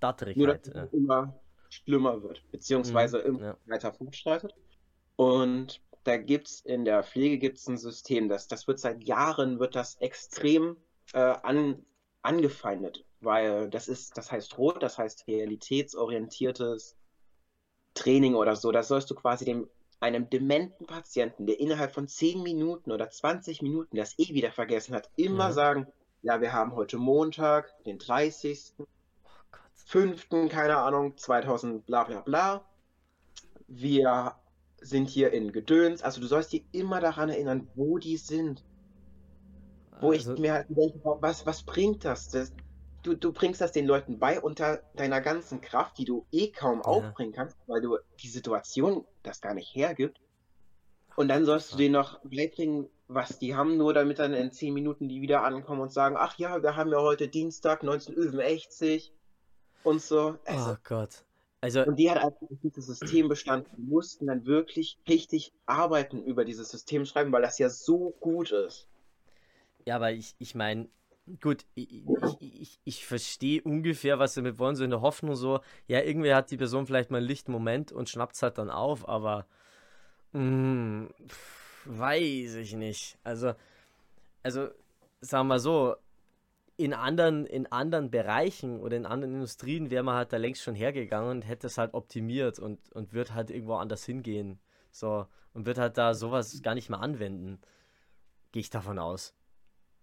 Datterigkeit. 0.00 0.36
Nur, 0.36 0.54
dass 0.54 0.88
es 0.88 0.92
immer 0.92 1.40
schlimmer 1.70 2.22
wird, 2.22 2.42
beziehungsweise 2.50 3.18
mhm, 3.18 3.24
immer 3.24 3.40
ja. 3.40 3.56
weiter 3.66 3.92
fortschreitet. 3.92 4.54
Und 5.16 5.80
da 6.04 6.16
gibt 6.16 6.48
es 6.48 6.60
in 6.60 6.84
der 6.84 7.02
Pflege 7.02 7.38
gibt's 7.38 7.66
ein 7.68 7.78
System, 7.78 8.28
das, 8.28 8.48
das 8.48 8.66
wird 8.66 8.78
seit 8.78 9.04
Jahren 9.04 9.58
wird 9.58 9.74
das 9.74 9.96
extrem 9.96 10.76
äh, 11.12 11.18
an, 11.18 11.84
angefeindet, 12.22 13.04
weil 13.20 13.70
das 13.70 13.88
ist, 13.88 14.16
das 14.16 14.32
heißt 14.32 14.58
rot, 14.58 14.82
das 14.82 14.98
heißt 14.98 15.26
realitätsorientiertes 15.26 16.96
Training 17.94 18.34
oder 18.34 18.56
so. 18.56 18.72
Das 18.72 18.88
sollst 18.88 19.10
du 19.10 19.14
quasi 19.14 19.44
dem 19.44 19.68
einem 20.00 20.30
dementen 20.30 20.86
Patienten, 20.86 21.46
der 21.46 21.60
innerhalb 21.60 21.92
von 21.92 22.08
10 22.08 22.42
Minuten 22.42 22.90
oder 22.90 23.10
20 23.10 23.62
Minuten 23.62 23.96
das 23.96 24.18
eh 24.18 24.34
wieder 24.34 24.50
vergessen 24.50 24.94
hat, 24.94 25.10
immer 25.16 25.48
ja. 25.48 25.52
sagen, 25.52 25.86
ja, 26.22 26.40
wir 26.40 26.52
haben 26.52 26.74
heute 26.74 26.98
Montag, 26.98 27.72
den 27.84 27.98
30. 27.98 28.74
Oh 28.78 28.84
5. 29.90 30.28
keine 30.48 30.76
Ahnung, 30.76 31.16
2000 31.16 31.84
bla 31.84 32.04
bla 32.04 32.20
bla. 32.20 32.64
wir 33.66 34.36
sind 34.80 35.08
hier 35.08 35.32
in 35.32 35.52
Gedöns. 35.52 36.02
Also 36.02 36.20
du 36.20 36.26
sollst 36.26 36.52
dir 36.52 36.62
immer 36.72 37.00
daran 37.00 37.28
erinnern, 37.28 37.68
wo 37.74 37.98
die 37.98 38.16
sind. 38.16 38.64
Wo 40.00 40.12
Also, 40.12 40.34
ich 40.34 40.38
mir 40.38 40.52
halt 40.54 40.68
denke, 40.68 41.00
was, 41.02 41.44
was 41.44 41.62
bringt 41.64 42.04
das? 42.04 42.28
das 42.28 42.52
du, 43.02 43.14
du 43.14 43.32
bringst 43.32 43.60
das 43.60 43.72
den 43.72 43.86
Leuten 43.86 44.18
bei 44.18 44.40
unter 44.40 44.82
deiner 44.94 45.20
ganzen 45.20 45.60
Kraft, 45.60 45.98
die 45.98 46.04
du 46.04 46.26
eh 46.32 46.50
kaum 46.50 46.82
aufbringen 46.82 47.32
kannst, 47.32 47.56
weil 47.66 47.80
du 47.80 47.98
die 48.22 48.28
Situation 48.28 49.04
das 49.22 49.40
gar 49.40 49.54
nicht 49.54 49.74
hergibt. 49.74 50.20
Und 51.16 51.28
dann 51.28 51.44
sollst 51.44 51.72
du 51.72 51.76
denen 51.76 51.92
noch 51.92 52.20
beibringen, 52.22 52.88
was 53.08 53.38
die 53.38 53.54
haben, 53.54 53.76
nur 53.76 53.92
damit 53.92 54.18
dann 54.18 54.32
in 54.32 54.52
10 54.52 54.72
Minuten 54.72 55.08
die 55.08 55.20
wieder 55.20 55.42
ankommen 55.42 55.80
und 55.80 55.92
sagen, 55.92 56.16
ach 56.18 56.38
ja, 56.38 56.62
wir 56.62 56.76
haben 56.76 56.90
ja 56.90 56.98
heute 56.98 57.28
Dienstag 57.28 57.82
1960 57.82 59.12
und 59.82 60.00
so. 60.00 60.38
Also, 60.44 60.72
oh 60.72 60.76
Gott. 60.84 61.24
Also, 61.60 61.84
und 61.84 61.96
die 61.96 62.10
hat 62.10 62.18
einfach 62.18 62.46
dieses 62.62 62.86
System 62.86 63.28
bestanden. 63.28 63.70
Die 63.76 63.82
mussten 63.82 64.26
dann 64.26 64.46
wirklich 64.46 64.98
richtig 65.08 65.52
arbeiten 65.66 66.22
über 66.22 66.44
dieses 66.44 66.70
System 66.70 67.04
schreiben, 67.04 67.32
weil 67.32 67.42
das 67.42 67.58
ja 67.58 67.68
so 67.68 68.14
gut 68.20 68.50
ist. 68.52 68.88
ja, 69.84 69.96
aber 69.96 70.12
ich, 70.12 70.34
ich 70.38 70.54
meine, 70.54 70.88
gut, 71.40 71.64
ich, 71.74 72.04
ich, 72.40 72.80
ich, 72.84 73.06
verstehe 73.06 73.62
ungefähr, 73.62 74.18
was 74.18 74.34
sie 74.34 74.42
mit 74.42 74.58
wollen, 74.58 74.76
so 74.76 74.84
in 74.84 74.90
der 74.90 75.00
Hoffnung 75.00 75.36
so, 75.36 75.60
ja, 75.86 76.00
irgendwie 76.00 76.34
hat 76.34 76.50
die 76.50 76.56
Person 76.56 76.86
vielleicht 76.86 77.10
mal 77.10 77.18
einen 77.18 77.26
lichten 77.26 77.52
Moment 77.52 77.92
und 77.92 78.08
schnappt 78.08 78.34
es 78.34 78.42
halt 78.42 78.58
dann 78.58 78.70
auf, 78.70 79.08
aber 79.08 79.46
mm, 80.32 81.06
pf, 81.28 81.86
weiß 81.86 82.54
ich 82.56 82.74
nicht. 82.74 83.18
Also, 83.24 83.54
also, 84.42 84.68
sagen 85.20 85.46
wir 85.46 85.54
mal 85.54 85.60
so, 85.60 85.96
in 86.76 86.94
anderen, 86.94 87.44
in 87.46 87.66
anderen 87.70 88.10
Bereichen 88.10 88.80
oder 88.80 88.96
in 88.96 89.04
anderen 89.04 89.34
Industrien 89.34 89.90
wäre 89.90 90.02
man 90.02 90.14
halt 90.14 90.32
da 90.32 90.38
längst 90.38 90.62
schon 90.62 90.74
hergegangen 90.74 91.30
und 91.30 91.42
hätte 91.42 91.66
es 91.66 91.76
halt 91.76 91.92
optimiert 91.92 92.58
und, 92.58 92.78
und 92.92 93.12
wird 93.12 93.34
halt 93.34 93.50
irgendwo 93.50 93.74
anders 93.74 94.04
hingehen. 94.04 94.58
So, 94.90 95.26
und 95.52 95.66
wird 95.66 95.78
halt 95.78 95.98
da 95.98 96.14
sowas 96.14 96.62
gar 96.62 96.74
nicht 96.74 96.88
mehr 96.88 97.00
anwenden. 97.00 97.60
Gehe 98.52 98.60
ich 98.60 98.70
davon 98.70 98.98
aus. 98.98 99.34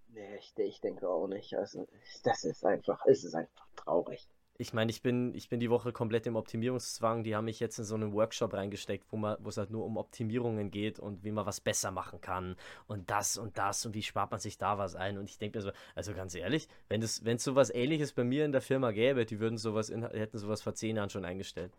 Nee, 0.09 0.35
ich, 0.37 0.53
ich 0.57 0.81
denke 0.81 1.07
auch 1.07 1.27
nicht. 1.27 1.55
Also, 1.55 1.87
das 2.23 2.43
ist 2.43 2.65
einfach, 2.65 3.05
es 3.05 3.23
ist 3.23 3.35
einfach 3.35 3.67
traurig. 3.75 4.27
Ich 4.59 4.73
meine, 4.73 4.89
ich 4.89 5.03
bin, 5.03 5.35
ich 5.35 5.49
bin 5.49 5.59
die 5.59 5.69
Woche 5.69 5.91
komplett 5.93 6.25
im 6.25 6.35
Optimierungszwang. 6.35 7.23
Die 7.23 7.35
haben 7.35 7.45
mich 7.45 7.59
jetzt 7.59 7.77
in 7.77 7.85
so 7.85 7.93
einen 7.93 8.11
Workshop 8.13 8.53
reingesteckt, 8.55 9.05
wo 9.11 9.17
man, 9.17 9.37
wo 9.39 9.49
es 9.49 9.57
halt 9.57 9.69
nur 9.69 9.85
um 9.85 9.97
Optimierungen 9.97 10.71
geht 10.71 10.99
und 10.99 11.23
wie 11.23 11.31
man 11.31 11.45
was 11.45 11.61
besser 11.61 11.91
machen 11.91 12.21
kann 12.21 12.55
und 12.87 13.09
das 13.11 13.37
und 13.37 13.57
das 13.59 13.85
und 13.85 13.93
wie 13.93 14.01
spart 14.01 14.31
man 14.31 14.39
sich 14.39 14.57
da 14.57 14.79
was 14.79 14.95
ein. 14.95 15.19
Und 15.19 15.29
ich 15.29 15.37
denke 15.37 15.59
mir 15.59 15.61
so, 15.63 15.71
also 15.93 16.13
ganz 16.13 16.33
ehrlich, 16.33 16.67
wenn 16.89 17.03
es 17.03 17.23
wenn 17.23 17.37
sowas 17.37 17.69
ähnliches 17.69 18.13
bei 18.13 18.23
mir 18.23 18.45
in 18.45 18.51
der 18.51 18.61
Firma 18.61 18.91
gäbe, 18.91 19.25
die 19.27 19.39
würden 19.39 19.57
sowas 19.59 19.89
in, 19.89 20.03
hätten 20.03 20.39
sowas 20.39 20.63
vor 20.63 20.73
zehn 20.73 20.95
Jahren 20.95 21.11
schon 21.11 21.25
eingestellt. 21.25 21.77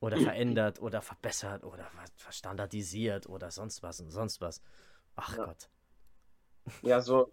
Oder 0.00 0.18
verändert 0.18 0.80
oder 0.80 1.02
verbessert 1.02 1.64
oder 1.64 1.84
ver- 1.84 2.04
verstandardisiert 2.16 3.28
oder 3.28 3.50
sonst 3.50 3.82
was 3.82 4.00
und 4.00 4.10
sonst 4.10 4.40
was. 4.40 4.60
Ach 5.16 5.36
Ja. 5.36 5.44
Gott. 5.46 5.68
Ja, 6.82 7.00
so, 7.00 7.30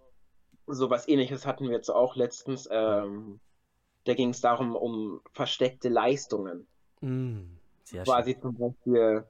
so 0.67 0.89
was 0.89 1.07
ähnliches 1.07 1.45
hatten 1.45 1.65
wir 1.65 1.75
jetzt 1.75 1.89
auch 1.89 2.15
letztens. 2.15 2.67
Ähm, 2.71 3.39
da 4.05 4.13
ging 4.13 4.29
es 4.29 4.41
darum, 4.41 4.75
um 4.75 5.21
versteckte 5.33 5.89
Leistungen. 5.89 6.67
Mm, 7.01 7.57
sehr 7.83 8.05
schön. 8.05 8.13
Quasi 8.13 8.39
zum 8.39 8.57
Beispiel, 8.57 9.25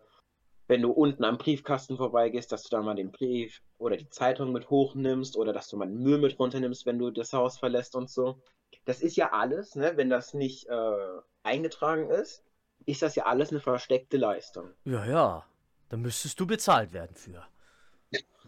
wenn 0.67 0.81
du 0.81 0.91
unten 0.91 1.23
am 1.23 1.37
Briefkasten 1.37 1.97
vorbeigehst, 1.97 2.51
dass 2.51 2.63
du 2.63 2.69
da 2.75 2.81
mal 2.81 2.95
den 2.95 3.11
Brief 3.11 3.61
oder 3.77 3.97
die 3.97 4.09
Zeitung 4.09 4.51
mit 4.51 4.69
hochnimmst 4.69 5.37
oder 5.37 5.53
dass 5.53 5.67
du 5.67 5.77
mal 5.77 5.87
den 5.87 6.01
Müll 6.01 6.17
mit 6.17 6.39
runternimmst, 6.39 6.85
wenn 6.85 6.99
du 6.99 7.11
das 7.11 7.33
Haus 7.33 7.59
verlässt 7.59 7.95
und 7.95 8.09
so. 8.09 8.41
Das 8.85 9.01
ist 9.01 9.15
ja 9.15 9.31
alles, 9.31 9.75
ne? 9.75 9.93
Wenn 9.95 10.09
das 10.09 10.33
nicht 10.33 10.67
äh, 10.67 11.21
eingetragen 11.43 12.09
ist, 12.09 12.43
ist 12.85 13.01
das 13.01 13.15
ja 13.15 13.25
alles 13.25 13.51
eine 13.51 13.61
versteckte 13.61 14.17
Leistung. 14.17 14.71
Ja, 14.85 15.05
ja. 15.05 15.45
Da 15.89 15.97
müsstest 15.97 16.39
du 16.39 16.47
bezahlt 16.47 16.91
werden 16.91 17.15
für. 17.15 17.45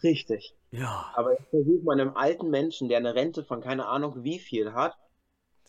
Richtig. 0.01 0.55
Ja. 0.77 1.11
Aber 1.15 1.31
jetzt 1.37 1.49
versucht 1.49 1.83
man 1.83 1.99
einem 1.99 2.15
alten 2.15 2.49
Menschen, 2.49 2.89
der 2.89 2.97
eine 2.97 3.15
Rente 3.15 3.43
von 3.43 3.61
keine 3.61 3.87
Ahnung 3.87 4.23
wie 4.23 4.39
viel 4.39 4.73
hat, 4.73 4.97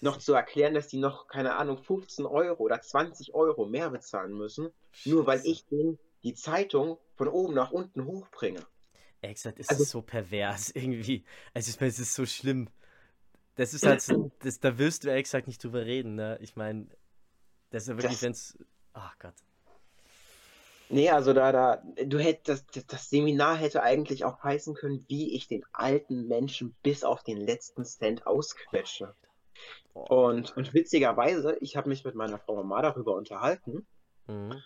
noch 0.00 0.18
zu 0.18 0.34
erklären, 0.34 0.74
dass 0.74 0.88
die 0.88 0.98
noch, 0.98 1.26
keine 1.28 1.56
Ahnung, 1.56 1.78
15 1.78 2.26
Euro 2.26 2.62
oder 2.62 2.80
20 2.80 3.34
Euro 3.34 3.66
mehr 3.66 3.90
bezahlen 3.90 4.32
müssen, 4.34 4.68
nur 5.04 5.26
weil 5.26 5.38
Scheiße. 5.38 5.48
ich 5.50 5.66
denen 5.66 5.98
die 6.22 6.34
Zeitung 6.34 6.98
von 7.14 7.28
oben 7.28 7.54
nach 7.54 7.70
unten 7.70 8.04
hochbringe. 8.04 8.60
Gesagt, 9.22 9.58
ist 9.58 9.70
Also- 9.70 9.82
es 9.82 9.90
so 9.90 10.02
pervers 10.02 10.70
irgendwie. 10.74 11.24
Also 11.54 11.70
ich 11.70 11.80
meine, 11.80 11.88
es 11.90 11.98
ist 11.98 12.14
so 12.14 12.26
schlimm. 12.26 12.68
Das 13.56 13.72
ist 13.74 13.86
halt 13.86 14.02
so, 14.02 14.30
das, 14.40 14.60
da 14.60 14.76
wirst 14.78 15.02
du 15.04 15.08
ehrlich 15.08 15.24
gesagt 15.24 15.46
nicht 15.46 15.64
drüber 15.64 15.84
reden, 15.86 16.14
ne? 16.14 16.38
Ich 16.42 16.56
meine, 16.56 16.86
das 17.70 17.84
ist 17.84 17.88
ja 17.88 17.94
wirklich, 17.96 18.12
Das- 18.12 18.22
wenn's. 18.22 18.58
Ach 18.92 19.18
Gott. 19.18 19.34
Nee, 20.88 21.10
also 21.10 21.32
da, 21.32 21.50
da, 21.52 21.82
du 22.04 22.18
hättest, 22.18 22.76
das, 22.76 22.86
das- 22.86 23.10
Seminar 23.10 23.56
hätte 23.56 23.82
eigentlich 23.82 24.24
auch 24.24 24.42
heißen 24.42 24.74
können, 24.74 25.04
wie 25.08 25.34
ich 25.34 25.48
den 25.48 25.64
alten 25.72 26.26
Menschen 26.28 26.76
bis 26.82 27.02
auf 27.02 27.22
den 27.24 27.38
letzten 27.38 27.84
Cent 27.84 28.26
ausquetsche. 28.26 29.14
Und, 29.94 30.56
und 30.56 30.74
witzigerweise, 30.74 31.56
ich 31.60 31.76
habe 31.76 31.88
mich 31.88 32.04
mit 32.04 32.14
meiner 32.14 32.38
Frau 32.38 32.54
Mama 32.56 32.82
darüber 32.82 33.14
unterhalten, 33.16 33.86
Mhm. 34.28 34.60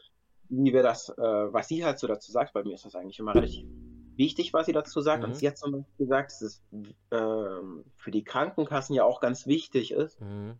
wie 0.49 0.73
wir 0.73 0.83
das, 0.83 1.11
äh, 1.11 1.23
was 1.23 1.69
sie 1.69 1.85
halt 1.85 1.99
so 1.99 2.07
dazu 2.07 2.33
sagt. 2.33 2.53
Bei 2.55 2.65
mir 2.65 2.75
ist 2.75 2.85
das 2.85 2.95
eigentlich 2.95 3.19
immer 3.19 3.35
relativ 3.35 3.67
wichtig, 4.17 4.53
was 4.53 4.67
sie 4.67 4.73
dazu 4.73 5.01
sagt. 5.01 5.23
Mhm. 5.23 5.29
Und 5.31 5.35
sie 5.37 5.47
hat 5.47 5.59
zum 5.59 5.73
Beispiel 5.73 6.07
gesagt, 6.07 6.33
dass 6.33 6.41
es 6.43 6.63
ähm, 7.13 7.85
für 7.97 8.11
die 8.11 8.25
Krankenkassen 8.25 8.95
ja 8.95 9.05
auch 9.05 9.21
ganz 9.21 9.47
wichtig 9.47 9.93
ist, 9.93 10.21
Mhm. 10.21 10.59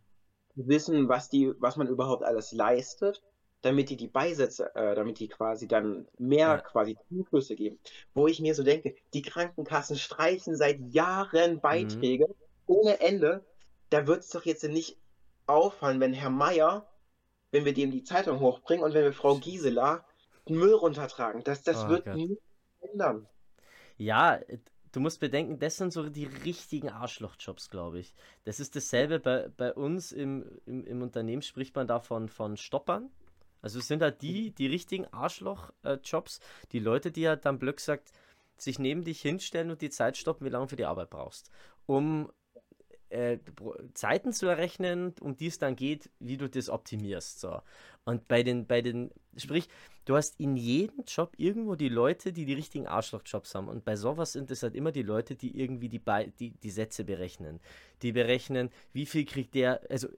zu 0.55 0.69
wissen, 0.69 1.09
was 1.09 1.29
die, 1.29 1.53
was 1.59 1.77
man 1.77 1.89
überhaupt 1.89 2.23
alles 2.23 2.53
leistet, 2.53 3.23
damit 3.63 3.91
die 3.91 3.97
die 3.97 4.09
Beisätze, 4.09 4.75
äh, 4.75 4.95
damit 4.95 5.19
die 5.21 5.29
quasi 5.29 5.69
dann 5.69 6.09
mehr 6.19 6.59
Ja. 6.59 6.61
quasi 6.61 6.97
Zuflüsse 7.09 7.57
geben. 7.57 7.79
Wo 8.15 8.27
ich 8.27 8.41
mir 8.41 8.55
so 8.55 8.63
denke, 8.63 8.95
die 9.15 9.23
Krankenkassen 9.23 9.97
streichen 9.97 10.57
seit 10.57 10.81
Jahren 10.81 11.61
Mhm. 11.71 12.11
Beiträge 12.11 12.27
ohne 12.67 13.01
Ende. 13.01 13.45
Da 13.91 14.07
wird 14.07 14.21
es 14.21 14.31
doch 14.31 14.45
jetzt 14.45 14.65
nicht 14.65 14.99
auffallen, 15.47 16.01
wenn 16.01 16.13
Herr 16.15 16.31
Meier, 16.31 16.87
wenn 17.53 17.65
wir 17.65 17.75
dem 17.75 17.91
die 17.93 18.05
Zeitung 18.05 18.41
hochbringen 18.41 18.85
und 18.85 18.95
wenn 18.95 19.05
wir 19.05 19.13
Frau 19.13 19.37
Gisela 19.39 20.05
Müll 20.49 20.75
runtertragen. 20.75 21.45
Das, 21.45 21.63
das 21.63 21.87
Oh 21.87 21.89
wird 21.89 22.05
Gott. 22.05 22.15
nie 22.15 22.39
ändern. 22.81 23.29
Ja, 23.99 24.41
du 24.93 25.01
musst 25.01 25.21
bedenken, 25.21 25.59
das 25.59 25.77
sind 25.77 25.93
so 25.93 26.09
die 26.09 26.25
richtigen 26.25 26.89
Arschlochjobs, 26.91 27.71
glaube 27.71 28.01
ich. 28.01 28.15
Das 28.45 28.61
ist 28.61 28.75
dasselbe 28.77 29.21
bei, 29.21 29.49
bei 29.57 29.73
uns 29.75 30.13
im, 30.13 30.45
im, 30.67 30.85
im 30.87 31.03
Unternehmen, 31.03 31.43
spricht 31.43 31.75
man 31.77 31.87
davon 31.87 32.29
von 32.29 32.57
Stoppern. 32.57 33.11
Also 33.63 33.79
es 33.79 33.89
sind 33.89 34.03
halt 34.03 34.23
die, 34.23 34.53
die 34.53 34.67
richtigen 34.67 35.07
Arschloch-Jobs, 35.07 36.41
die 36.73 36.79
Leute, 36.79 37.11
die 37.11 37.29
halt 37.29 37.45
dann 37.45 37.59
Blöck 37.59 37.81
sagt, 37.81 38.13
sich 38.57 38.79
neben 38.79 39.05
dich 39.05 39.21
hinstellen 39.23 39.71
und 39.71 39.83
die 39.83 39.91
Zeit 39.91 40.17
stoppen, 40.17 40.47
wie 40.47 40.51
lange 40.51 40.67
du 40.67 40.71
für 40.71 40.77
die 40.77 40.85
Arbeit 40.85 41.11
brauchst. 41.11 41.51
Um 41.87 42.31
äh, 43.09 43.39
Zeiten 43.95 44.33
zu 44.33 44.47
errechnen, 44.47 45.15
um 45.21 45.37
die 45.37 45.49
es 45.49 45.59
dann 45.59 45.77
geht, 45.77 46.11
wie 46.21 46.37
du 46.37 46.49
das 46.49 46.69
optimierst. 46.69 47.41
So. 47.41 47.61
Und 48.05 48.29
bei 48.29 48.43
den, 48.43 48.67
bei 48.67 48.83
den, 48.83 49.11
sprich, 49.37 49.69
du 50.11 50.17
hast 50.17 50.41
in 50.41 50.57
jedem 50.57 51.05
Job 51.07 51.35
irgendwo 51.37 51.77
die 51.77 51.89
Leute, 51.89 52.33
die 52.33 52.45
die 52.45 52.55
richtigen 52.55 52.89
Arschlochjobs 52.89 53.55
haben. 53.55 53.69
Und 53.69 53.85
bei 53.85 53.95
sowas 53.95 54.33
sind 54.33 54.51
es 54.51 54.65
halt 54.65 54.75
immer 54.75 54.91
die 54.91 55.05
Leute, 55.05 55.37
die 55.37 55.57
irgendwie 55.57 55.89
die, 55.89 56.03
die, 56.41 56.51
die 56.51 56.71
Sätze 56.71 57.05
berechnen. 57.05 57.61
Die 58.03 58.11
berechnen, 58.11 58.71
wie 58.93 59.07
viel 59.07 59.25
kriegt 59.25 59.55
der, 59.55 59.81
also 59.89 60.09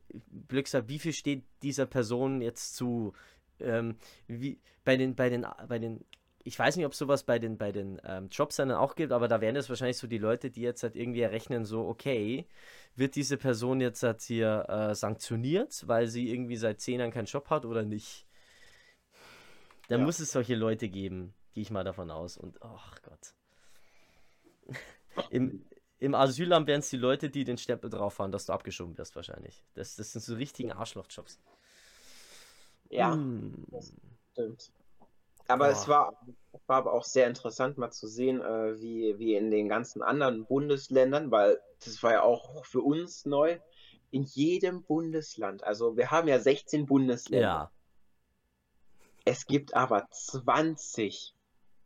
Glück 0.48 0.66
sagt, 0.66 0.88
wie 0.88 0.98
viel 0.98 1.12
steht 1.12 1.44
dieser 1.62 1.84
Person 1.84 2.40
jetzt 2.40 2.74
zu. 2.74 3.12
Ähm, 3.60 3.96
wie, 4.26 4.58
bei 4.82 4.96
den, 4.96 5.14
bei 5.14 5.28
den, 5.28 5.46
bei 5.68 5.78
den 5.78 6.02
ich 6.44 6.58
weiß 6.58 6.76
nicht, 6.76 6.86
ob 6.86 6.94
sowas 6.94 7.22
bei 7.22 7.38
den, 7.38 7.58
bei 7.58 7.70
den 7.70 8.00
ähm, 8.04 8.28
Jobcentern 8.28 8.76
auch 8.76 8.96
gibt, 8.96 9.12
aber 9.12 9.28
da 9.28 9.40
wären 9.40 9.54
es 9.54 9.68
wahrscheinlich 9.68 9.98
so 9.98 10.08
die 10.08 10.18
Leute, 10.18 10.50
die 10.50 10.62
jetzt 10.62 10.82
halt 10.82 10.96
irgendwie 10.96 11.20
errechnen, 11.20 11.64
so, 11.64 11.86
okay, 11.86 12.48
wird 12.96 13.14
diese 13.14 13.36
Person 13.36 13.80
jetzt 13.80 14.02
halt 14.02 14.22
hier 14.22 14.66
äh, 14.68 14.94
sanktioniert, 14.94 15.86
weil 15.86 16.08
sie 16.08 16.32
irgendwie 16.32 16.56
seit 16.56 16.80
zehn 16.80 16.98
Jahren 16.98 17.12
keinen 17.12 17.26
Job 17.26 17.48
hat 17.50 17.64
oder 17.64 17.84
nicht? 17.84 18.26
Da 19.88 19.98
Ja. 19.98 20.04
muss 20.04 20.20
es 20.20 20.32
solche 20.32 20.54
Leute 20.54 20.88
geben, 20.88 21.34
gehe 21.52 21.62
ich 21.62 21.70
mal 21.70 21.84
davon 21.84 22.10
aus. 22.10 22.36
Und, 22.36 22.62
ach 22.62 23.00
Gott. 23.02 23.34
Im, 25.30 25.64
Im 25.98 26.14
Asylamt 26.14 26.66
wären 26.66 26.80
es 26.80 26.90
die 26.90 26.96
Leute, 26.96 27.30
die 27.30 27.44
den 27.44 27.58
Stempel 27.58 27.90
drauf 27.90 28.18
haben, 28.18 28.32
dass 28.32 28.46
du 28.46 28.52
abgeschoben 28.52 28.96
wirst, 28.98 29.14
wahrscheinlich. 29.16 29.64
Das, 29.74 29.96
das 29.96 30.12
sind 30.12 30.22
so 30.22 30.34
richtigen 30.34 30.72
Arschlochjobs. 30.72 31.38
Ja, 32.90 33.12
Hm. 33.12 33.66
stimmt. 34.32 34.70
Aber 35.48 35.70
es 35.70 35.86
Boah. 35.86 35.88
war, 35.88 36.26
war 36.66 36.76
aber 36.76 36.92
auch 36.92 37.04
sehr 37.04 37.26
interessant, 37.26 37.76
mal 37.76 37.90
zu 37.90 38.06
sehen, 38.06 38.40
äh, 38.40 38.80
wie, 38.80 39.18
wie 39.18 39.34
in 39.34 39.50
den 39.50 39.68
ganzen 39.68 40.02
anderen 40.02 40.44
Bundesländern, 40.46 41.30
weil 41.30 41.58
das 41.84 42.02
war 42.02 42.12
ja 42.12 42.22
auch 42.22 42.64
für 42.64 42.80
uns 42.80 43.26
neu, 43.26 43.58
in 44.10 44.22
jedem 44.24 44.82
Bundesland, 44.82 45.64
also 45.64 45.96
wir 45.96 46.10
haben 46.10 46.28
ja 46.28 46.38
16 46.38 46.86
Bundesländer, 46.86 47.46
Ja. 47.48 47.70
Es 49.24 49.46
gibt 49.46 49.74
aber 49.74 50.08
20 50.10 51.34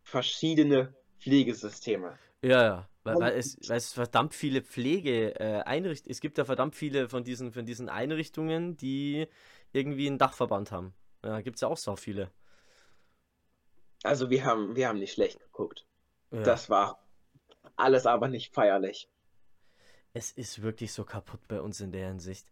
verschiedene 0.02 0.94
Pflegesysteme. 1.20 2.18
Ja, 2.42 2.62
ja. 2.62 2.88
Weil, 3.02 3.16
weil, 3.20 3.38
es, 3.38 3.56
weil 3.68 3.76
es 3.76 3.92
verdammt 3.92 4.34
viele 4.34 4.62
Pflege 4.62 5.38
äh, 5.38 6.00
es 6.08 6.20
gibt 6.20 6.38
ja 6.38 6.44
verdammt 6.44 6.74
viele 6.74 7.08
von 7.08 7.22
diesen, 7.22 7.52
von 7.52 7.64
diesen 7.64 7.88
Einrichtungen, 7.88 8.76
die 8.76 9.28
irgendwie 9.72 10.08
einen 10.08 10.18
Dachverband 10.18 10.72
haben. 10.72 10.92
Ja, 11.24 11.40
gibt 11.40 11.56
es 11.56 11.60
ja 11.60 11.68
auch 11.68 11.76
so 11.76 11.94
viele. 11.94 12.32
Also 14.02 14.28
wir 14.28 14.44
haben, 14.44 14.74
wir 14.74 14.88
haben 14.88 14.98
nicht 14.98 15.12
schlecht 15.12 15.38
geguckt. 15.40 15.86
Ja. 16.32 16.42
Das 16.42 16.68
war 16.68 16.98
alles 17.76 18.06
aber 18.06 18.28
nicht 18.28 18.52
feierlich. 18.52 19.08
Es 20.12 20.32
ist 20.32 20.62
wirklich 20.62 20.92
so 20.92 21.04
kaputt 21.04 21.46
bei 21.46 21.60
uns 21.60 21.80
in 21.80 21.92
der 21.92 22.08
Hinsicht. 22.08 22.46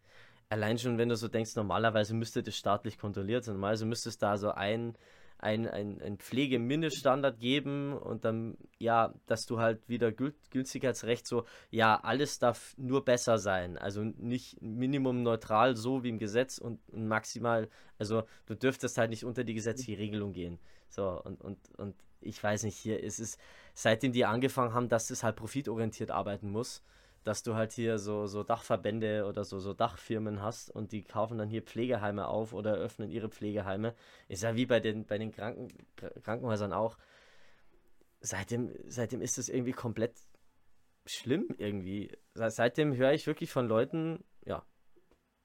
Allein 0.48 0.78
schon, 0.78 0.98
wenn 0.98 1.08
du 1.08 1.16
so 1.16 1.28
denkst, 1.28 1.56
normalerweise 1.56 2.14
müsste 2.14 2.42
das 2.42 2.56
staatlich 2.56 2.98
kontrolliert 2.98 3.44
sein. 3.44 3.54
Normalerweise 3.54 3.86
müsste 3.86 4.08
es 4.08 4.18
da 4.18 4.36
so 4.36 4.50
ein, 4.50 4.96
ein, 5.38 5.68
ein, 5.68 6.00
ein 6.00 6.18
Pflegemindeststandard 6.18 7.38
geben 7.38 7.92
und 7.92 8.24
dann, 8.24 8.56
ja, 8.78 9.14
dass 9.26 9.46
du 9.46 9.58
halt 9.58 9.88
wieder 9.88 10.12
Gült 10.12 10.36
Gültigkeitsrecht 10.50 11.26
so, 11.26 11.44
ja, 11.70 11.98
alles 12.00 12.38
darf 12.38 12.74
nur 12.76 13.04
besser 13.04 13.38
sein. 13.38 13.76
Also 13.76 14.02
nicht 14.04 14.60
Minimum 14.62 15.22
neutral, 15.22 15.76
so 15.76 16.02
wie 16.02 16.10
im 16.10 16.18
Gesetz 16.18 16.58
und 16.58 16.80
maximal, 16.92 17.68
also 17.98 18.22
du 18.46 18.54
dürftest 18.54 18.96
halt 18.98 19.10
nicht 19.10 19.24
unter 19.24 19.44
die 19.44 19.54
gesetzliche 19.54 19.98
Regelung 19.98 20.32
gehen. 20.32 20.58
So, 20.88 21.20
und, 21.24 21.40
und, 21.42 21.58
und 21.76 21.94
ich 22.20 22.42
weiß 22.42 22.62
nicht, 22.62 22.76
hier 22.76 23.02
ist 23.02 23.18
es, 23.18 23.36
seitdem 23.74 24.12
die 24.12 24.24
angefangen 24.24 24.72
haben, 24.72 24.88
dass 24.88 25.10
es 25.10 25.22
halt 25.22 25.36
profitorientiert 25.36 26.10
arbeiten 26.10 26.50
muss, 26.50 26.82
dass 27.24 27.42
du 27.42 27.54
halt 27.54 27.72
hier 27.72 27.98
so, 27.98 28.26
so 28.26 28.42
Dachverbände 28.42 29.24
oder 29.26 29.44
so, 29.44 29.58
so 29.58 29.72
Dachfirmen 29.72 30.42
hast 30.42 30.70
und 30.70 30.92
die 30.92 31.02
kaufen 31.02 31.38
dann 31.38 31.48
hier 31.48 31.62
Pflegeheime 31.62 32.28
auf 32.28 32.52
oder 32.52 32.74
öffnen 32.74 33.10
ihre 33.10 33.30
Pflegeheime. 33.30 33.94
Ist 34.28 34.42
ja 34.42 34.54
wie 34.54 34.66
bei 34.66 34.80
den, 34.80 35.06
bei 35.06 35.18
den 35.18 35.32
Kranken, 35.32 35.68
Krankenhäusern 36.22 36.72
auch. 36.72 36.98
Seitdem, 38.20 38.72
seitdem 38.86 39.20
ist 39.22 39.38
das 39.38 39.48
irgendwie 39.48 39.72
komplett 39.72 40.14
schlimm 41.06 41.48
irgendwie. 41.58 42.10
Seitdem 42.34 42.94
höre 42.94 43.12
ich 43.12 43.26
wirklich 43.26 43.50
von 43.50 43.68
Leuten, 43.68 44.24
ja, 44.44 44.64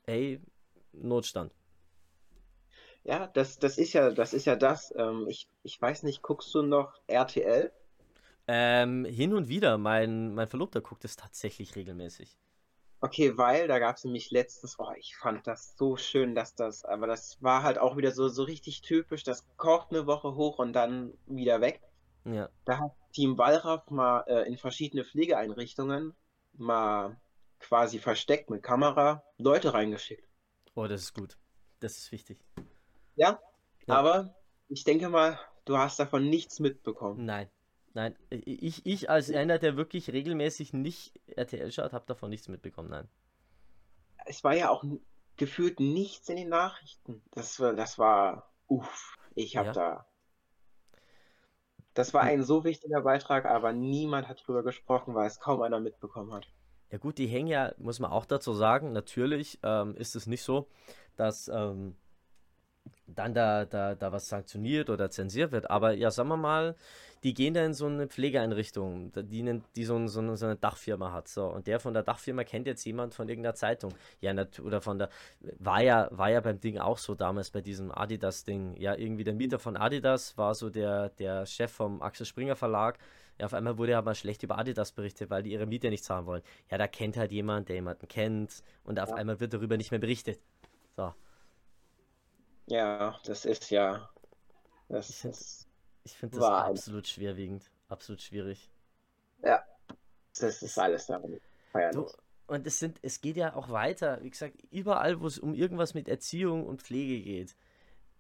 ey, 0.06 0.42
Notstand. 0.94 1.54
Ja, 3.04 3.28
das, 3.28 3.60
das 3.60 3.78
ist 3.78 3.94
ja, 3.94 4.12
das 4.12 4.34
ist 4.34 4.46
ja 4.46 4.56
das. 4.56 4.94
Ähm, 4.98 5.28
ich, 5.28 5.48
ich 5.64 5.82
weiß 5.82 6.04
nicht, 6.04 6.22
guckst 6.22 6.54
du 6.54 6.62
noch 6.62 6.94
RTL? 7.08 7.72
Ähm, 8.52 9.06
hin 9.06 9.36
und 9.36 9.48
wieder. 9.48 9.78
Mein, 9.78 10.34
mein 10.34 10.48
Verlobter 10.48 10.82
guckt 10.82 11.06
es 11.06 11.16
tatsächlich 11.16 11.76
regelmäßig. 11.76 12.36
Okay, 13.00 13.38
weil 13.38 13.68
da 13.68 13.78
gab 13.78 13.98
es 13.98 14.04
nämlich 14.04 14.32
letztens, 14.32 14.80
oh, 14.80 14.92
ich 14.98 15.16
fand 15.16 15.46
das 15.46 15.78
so 15.78 15.98
schön, 15.98 16.34
dass 16.34 16.56
das, 16.56 16.84
aber 16.84 17.06
das 17.06 17.38
war 17.44 17.62
halt 17.62 17.78
auch 17.78 17.96
wieder 17.96 18.12
so, 18.12 18.28
so 18.28 18.42
richtig 18.42 18.82
typisch, 18.82 19.22
das 19.24 19.46
kocht 19.56 19.92
eine 19.92 20.08
Woche 20.08 20.34
hoch 20.34 20.58
und 20.58 20.74
dann 20.74 21.14
wieder 21.28 21.62
weg. 21.62 21.80
Ja. 22.26 22.50
Da 22.66 22.80
hat 22.80 22.92
Team 23.14 23.38
Wallraff 23.38 23.90
mal 23.92 24.24
äh, 24.28 24.48
in 24.48 24.58
verschiedene 24.58 25.06
Pflegeeinrichtungen 25.06 26.16
mal 26.58 27.18
quasi 27.60 28.00
versteckt 28.00 28.50
mit 28.50 28.64
Kamera 28.64 29.24
Leute 29.38 29.76
reingeschickt. 29.76 30.28
Oh, 30.74 30.88
das 30.88 31.02
ist 31.04 31.14
gut. 31.14 31.38
Das 31.82 31.98
ist 32.00 32.12
wichtig. 32.12 32.40
Ja, 33.16 33.40
Ja. 33.86 33.96
aber 33.96 34.34
ich 34.70 34.84
denke 34.86 35.08
mal, 35.10 35.40
du 35.66 35.78
hast 35.78 36.00
davon 36.00 36.30
nichts 36.30 36.60
mitbekommen. 36.60 37.26
Nein. 37.26 37.48
Nein. 37.94 38.16
Ich, 38.30 38.86
ich 38.86 39.10
als 39.10 39.32
einer, 39.32 39.58
der 39.60 39.76
wirklich 39.78 40.12
regelmäßig 40.12 40.74
nicht 40.74 41.20
RTL 41.28 41.72
schaut, 41.72 41.94
habe 41.94 42.06
davon 42.06 42.30
nichts 42.30 42.48
mitbekommen. 42.48 42.90
Nein. 42.90 43.08
Es 44.26 44.44
war 44.44 44.56
ja 44.56 44.70
auch 44.70 44.84
gefühlt 45.38 45.80
nichts 45.80 46.30
in 46.30 46.36
den 46.36 46.50
Nachrichten. 46.50 47.22
Das 47.32 47.60
war, 47.60 47.74
das 47.74 47.98
war, 47.98 48.52
uff, 48.68 49.16
ich 49.36 49.58
habe 49.58 49.68
Ja. 49.68 49.74
da. 49.74 50.06
Das 51.94 52.14
war 52.14 52.22
ein 52.22 52.44
so 52.44 52.64
wichtiger 52.64 53.02
Beitrag, 53.02 53.46
aber 53.46 53.74
niemand 53.74 54.28
hat 54.28 54.46
drüber 54.46 54.64
gesprochen, 54.64 55.16
weil 55.16 55.28
es 55.28 55.40
kaum 55.40 55.62
einer 55.62 55.80
mitbekommen 55.80 56.32
hat. 56.34 56.48
Ja 56.92 56.98
gut, 56.98 57.18
die 57.18 57.28
hängen 57.28 57.48
ja, 57.48 57.74
muss 57.78 58.00
man 58.00 58.12
auch 58.12 58.26
dazu 58.26 58.54
sagen, 58.54 58.94
natürlich 58.94 59.60
ähm, 59.64 59.96
ist 59.96 60.16
es 60.16 60.28
nicht 60.28 60.44
so, 60.44 60.68
dass 61.16 61.48
ähm, 61.48 61.96
dann 63.16 63.34
da, 63.34 63.66
da, 63.66 63.96
da 63.96 64.12
was 64.12 64.28
sanktioniert 64.28 64.90
oder 64.90 65.10
zensiert 65.10 65.52
wird. 65.52 65.70
Aber 65.70 65.94
ja, 65.94 66.12
sagen 66.12 66.30
wir 66.30 66.38
mal, 66.38 66.76
die 67.24 67.34
gehen 67.34 67.54
da 67.54 67.66
in 67.66 67.74
so 67.74 67.86
eine 67.86 68.08
Pflegeeinrichtung, 68.08 69.12
die, 69.14 69.62
die 69.76 69.84
so, 69.84 70.08
so, 70.08 70.20
eine, 70.20 70.38
so 70.38 70.46
eine 70.46 70.56
Dachfirma 70.56 71.12
hat. 71.12 71.28
So, 71.28 71.46
und 71.48 71.68
der 71.68 71.80
von 71.80 71.94
der 71.94 72.04
Dachfirma 72.04 72.44
kennt 72.44 72.68
jetzt 72.68 72.86
jemand 72.86 73.14
von 73.14 73.28
irgendeiner 73.28 73.56
Zeitung. 73.56 73.94
Ja, 74.22 74.34
oder 74.64 74.82
von 74.82 75.00
der, 75.00 75.10
war 75.60 75.82
ja, 75.82 76.08
war 76.12 76.30
ja 76.30 76.40
beim 76.40 76.60
Ding 76.60 76.78
auch 76.78 76.98
so 76.98 77.16
damals 77.16 77.52
bei 77.52 77.62
diesem 77.62 77.92
Adidas-Ding. 77.92 78.78
Ja, 78.78 78.96
irgendwie 78.96 79.24
der 79.24 79.34
Mieter 79.34 79.60
von 79.60 79.76
Adidas 79.76 80.38
war 80.38 80.56
so 80.56 80.70
der, 80.70 81.10
der 81.10 81.46
Chef 81.46 81.72
vom 81.72 82.02
Axel 82.02 82.26
Springer 82.26 82.56
Verlag. 82.56 82.98
Ja, 83.38 83.46
auf 83.46 83.54
einmal 83.54 83.78
wurde 83.78 83.98
aber 83.98 84.16
schlecht 84.16 84.44
über 84.44 84.58
Adidas 84.58 84.92
berichtet, 84.92 85.30
weil 85.30 85.44
die 85.44 85.52
ihre 85.52 85.66
Miete 85.66 85.90
nicht 85.90 86.04
zahlen 86.04 86.26
wollen. 86.26 86.42
Ja, 86.70 86.78
da 86.78 86.88
kennt 86.88 87.16
halt 87.18 87.32
jemand, 87.32 87.70
der 87.70 87.76
jemanden 87.76 88.08
kennt 88.08 88.64
und 88.84 89.00
auf 89.00 89.10
Ja. 89.10 89.16
einmal 89.16 89.40
wird 89.40 89.54
darüber 89.54 89.78
nicht 89.78 89.92
mehr 89.92 90.00
berichtet. 90.00 90.40
So, 90.98 91.14
Ja, 92.70 93.20
das 93.26 93.46
ist 93.46 93.70
ja. 93.72 94.10
Ich 94.88 94.96
Das 94.96 95.16
find- 95.16 95.34
ist, 95.34 95.68
ich 96.04 96.18
finde 96.18 96.38
das 96.38 96.48
Wahrheit. 96.48 96.72
absolut 96.72 97.08
schwerwiegend, 97.08 97.70
absolut 97.88 98.22
schwierig. 98.22 98.72
das 99.42 100.62
ist 100.62 100.78
alles 100.80 101.06
feierlich. 101.06 101.42
Du, 101.94 102.08
und 102.48 102.66
es 102.66 102.80
sind, 102.80 103.00
es 103.02 103.20
geht 103.22 103.36
ja 103.38 103.56
auch 103.56 103.70
weiter. 103.70 104.24
Wie 104.24 104.30
gesagt, 104.30 104.56
überall, 104.72 105.20
wo 105.22 105.28
es 105.28 105.38
um 105.38 105.54
irgendwas 105.54 105.94
mit 105.94 106.08
Erziehung 106.08 106.66
und 106.66 106.82
Pflege 106.82 107.22
geht, 107.22 107.56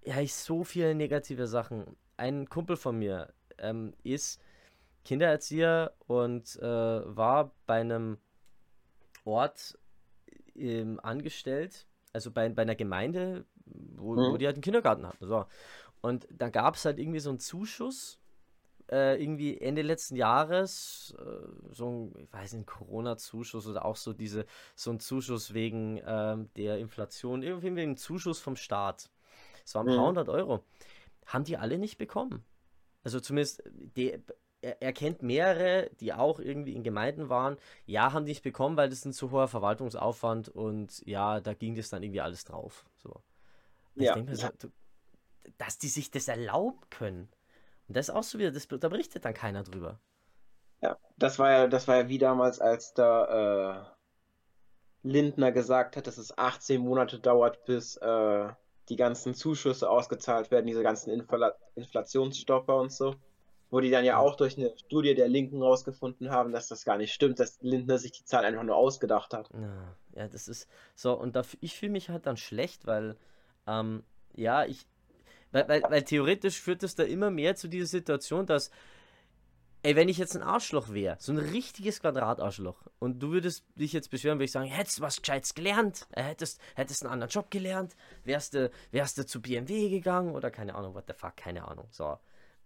ja, 0.03 0.19
ich 0.19 0.33
so 0.35 0.63
viele 0.63 0.93
negative 0.95 1.47
Sachen. 1.47 1.95
Ein 2.17 2.47
Kumpel 2.49 2.75
von 2.77 2.97
mir 2.99 3.33
ähm, 3.57 3.93
ist 4.03 4.41
Kindererzieher 5.05 5.93
und 6.07 6.57
äh, 6.57 6.61
war 6.61 7.53
bei 7.65 7.79
einem 7.79 8.17
Ort 9.23 9.77
ähm, 10.55 10.99
angestellt, 11.01 11.87
also 12.13 12.31
bei, 12.31 12.49
bei 12.49 12.63
einer 12.63 12.75
Gemeinde, 12.75 13.45
wo, 13.97 14.15
wo 14.27 14.35
Mhm. 14.35 14.37
die 14.37 14.45
halt 14.45 14.55
einen 14.55 14.63
Kindergarten 14.63 15.07
hatten. 15.07 15.27
So. 15.27 15.45
Und 16.01 16.27
da 16.31 16.49
gab 16.49 16.75
es 16.75 16.85
halt 16.85 16.99
irgendwie 16.99 17.19
so 17.19 17.29
einen 17.29 17.39
Zuschuss, 17.39 18.19
äh, 18.91 19.21
irgendwie 19.21 19.59
Ende 19.59 19.81
letzten 19.83 20.15
Jahres, 20.15 21.15
äh, 21.19 21.73
so 21.73 21.89
ein, 21.89 22.15
ich 22.19 22.33
weiß 22.33 22.53
nicht, 22.53 22.67
Corona-Zuschuss 22.67 23.67
oder 23.67 23.85
auch 23.85 23.95
so 23.95 24.13
diese, 24.13 24.45
so 24.75 24.91
ein 24.91 24.99
Zuschuss 24.99 25.53
wegen 25.53 26.01
ähm, 26.05 26.49
der 26.57 26.79
Inflation, 26.79 27.43
irgendwie 27.43 27.75
wegen 27.75 27.97
Zuschuss 27.97 28.39
vom 28.39 28.55
Staat. 28.55 29.11
Es 29.65 29.75
waren 29.75 29.87
ein 29.87 29.89
paar 29.91 30.05
Mhm. 30.05 30.07
hundert 30.07 30.29
Euro. 30.29 30.63
Haben 31.27 31.43
die 31.45 31.57
alle 31.57 31.77
nicht 31.77 31.97
bekommen. 31.97 32.43
Also 33.03 33.19
zumindest, 33.19 33.63
die, 33.67 34.17
er, 34.61 34.81
er 34.81 34.93
kennt 34.93 35.21
mehrere, 35.23 35.89
die 35.99 36.13
auch 36.13 36.39
irgendwie 36.39 36.75
in 36.75 36.83
Gemeinden 36.83 37.29
waren. 37.29 37.57
Ja, 37.85 38.13
haben 38.13 38.25
die 38.25 38.31
nicht 38.31 38.43
bekommen, 38.43 38.77
weil 38.77 38.89
das 38.89 39.05
ein 39.05 39.13
zu 39.13 39.31
hoher 39.31 39.47
Verwaltungsaufwand 39.47 40.49
und 40.49 41.05
ja, 41.07 41.39
da 41.41 41.53
ging 41.53 41.75
das 41.75 41.89
dann 41.89 42.03
irgendwie 42.03 42.21
alles 42.21 42.43
drauf. 42.45 42.85
So. 42.97 43.21
Ja. 44.03 44.15
denke 44.15 44.33
du, 44.59 44.71
dass 45.57 45.77
die 45.77 45.87
sich 45.87 46.11
das 46.11 46.27
erlauben 46.27 46.79
können. 46.89 47.29
Und 47.87 47.97
das 47.97 48.09
ist 48.09 48.15
auch 48.15 48.23
so 48.23 48.39
wieder, 48.39 48.51
das, 48.51 48.67
da 48.67 48.89
berichtet 48.89 49.25
dann 49.25 49.33
keiner 49.33 49.63
drüber. 49.63 49.99
Ja, 50.81 50.97
das 51.17 51.39
war 51.39 51.51
ja, 51.51 51.67
das 51.67 51.87
war 51.87 51.97
ja 51.97 52.07
wie 52.07 52.17
damals, 52.17 52.59
als 52.61 52.93
da 52.93 53.83
äh, 55.03 55.07
Lindner 55.07 55.51
gesagt 55.51 55.97
hat, 55.97 56.07
dass 56.07 56.17
es 56.17 56.37
18 56.37 56.81
Monate 56.81 57.19
dauert, 57.19 57.65
bis 57.65 57.97
äh, 57.97 58.49
die 58.89 58.95
ganzen 58.95 59.33
Zuschüsse 59.33 59.89
ausgezahlt 59.89 60.51
werden, 60.51 60.65
diese 60.67 60.83
ganzen 60.83 61.11
Infla 61.11 61.53
Inflationsstopper 61.75 62.77
und 62.77 62.91
so. 62.91 63.15
Wo 63.71 63.81
die 63.81 63.91
dann 63.91 64.03
ja 64.03 64.17
auch 64.17 64.35
durch 64.35 64.57
eine 64.57 64.75
Studie 64.77 65.13
der 65.13 65.27
Linken 65.27 65.61
rausgefunden 65.61 66.31
haben, 66.31 66.51
dass 66.51 66.67
das 66.67 66.85
gar 66.85 66.97
nicht 66.97 67.13
stimmt, 67.13 67.39
dass 67.39 67.61
Lindner 67.61 67.99
sich 67.99 68.11
die 68.11 68.25
Zahl 68.25 68.43
einfach 68.43 68.63
nur 68.63 68.75
ausgedacht 68.75 69.31
hat. 69.33 69.47
Ja, 69.53 69.95
ja, 70.15 70.27
das 70.27 70.47
ist 70.47 70.67
so, 70.95 71.13
und 71.13 71.35
da, 71.35 71.43
ich 71.61 71.77
fühle 71.77 71.91
mich 71.91 72.09
halt 72.09 72.25
dann 72.25 72.37
schlecht, 72.37 72.87
weil, 72.87 73.15
ähm, 73.69 74.03
ja, 74.35 74.65
ich, 74.65 74.85
weil, 75.51 75.67
weil, 75.67 75.83
weil 75.83 76.03
theoretisch 76.03 76.59
führt 76.59 76.83
es 76.83 76.95
da 76.95 77.03
immer 77.03 77.31
mehr 77.31 77.55
zu 77.55 77.67
dieser 77.67 77.87
Situation, 77.87 78.45
dass, 78.45 78.71
ey, 79.83 79.95
wenn 79.95 80.09
ich 80.09 80.17
jetzt 80.17 80.35
ein 80.35 80.43
Arschloch 80.43 80.89
wäre, 80.89 81.17
so 81.19 81.31
ein 81.31 81.37
richtiges 81.37 82.01
Quadratarschloch, 82.01 82.87
und 82.99 83.19
du 83.19 83.31
würdest 83.31 83.65
dich 83.75 83.93
jetzt 83.93 84.09
beschweren, 84.09 84.37
würde 84.37 84.45
ich 84.45 84.51
sagen, 84.51 84.69
hättest 84.69 84.99
du 84.99 85.01
was 85.03 85.21
Gescheites 85.21 85.53
gelernt, 85.53 86.07
äh, 86.11 86.23
hättest, 86.23 86.59
hättest 86.75 87.03
einen 87.03 87.13
anderen 87.13 87.31
Job 87.31 87.51
gelernt, 87.51 87.95
wärst 88.23 88.53
du, 88.53 88.71
wärst 88.91 89.17
du 89.17 89.25
zu 89.25 89.41
BMW 89.41 89.89
gegangen 89.89 90.35
oder 90.35 90.51
keine 90.51 90.75
Ahnung, 90.75 90.93
what 90.95 91.05
the 91.07 91.13
fuck, 91.13 91.37
keine 91.37 91.67
Ahnung, 91.67 91.87
so. 91.91 92.17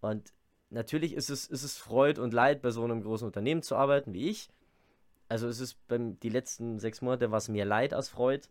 Und 0.01 0.33
natürlich 0.69 1.13
ist 1.13 1.29
es, 1.29 1.47
ist 1.47 1.63
es 1.63 1.77
Freud 1.77 2.19
und 2.19 2.33
Leid, 2.33 2.61
bei 2.61 2.71
so 2.71 2.83
einem 2.83 3.01
großen 3.01 3.25
Unternehmen 3.25 3.61
zu 3.61 3.75
arbeiten 3.75 4.13
wie 4.13 4.29
ich. 4.29 4.49
Also 5.29 5.47
es 5.47 5.59
ist 5.59 5.87
beim 5.87 6.19
die 6.19 6.29
letzten 6.29 6.79
sechs 6.79 7.01
Monate 7.01 7.31
war 7.31 7.37
es 7.37 7.47
mehr 7.47 7.65
Leid 7.65 7.93
als 7.93 8.09
Freud. 8.09 8.47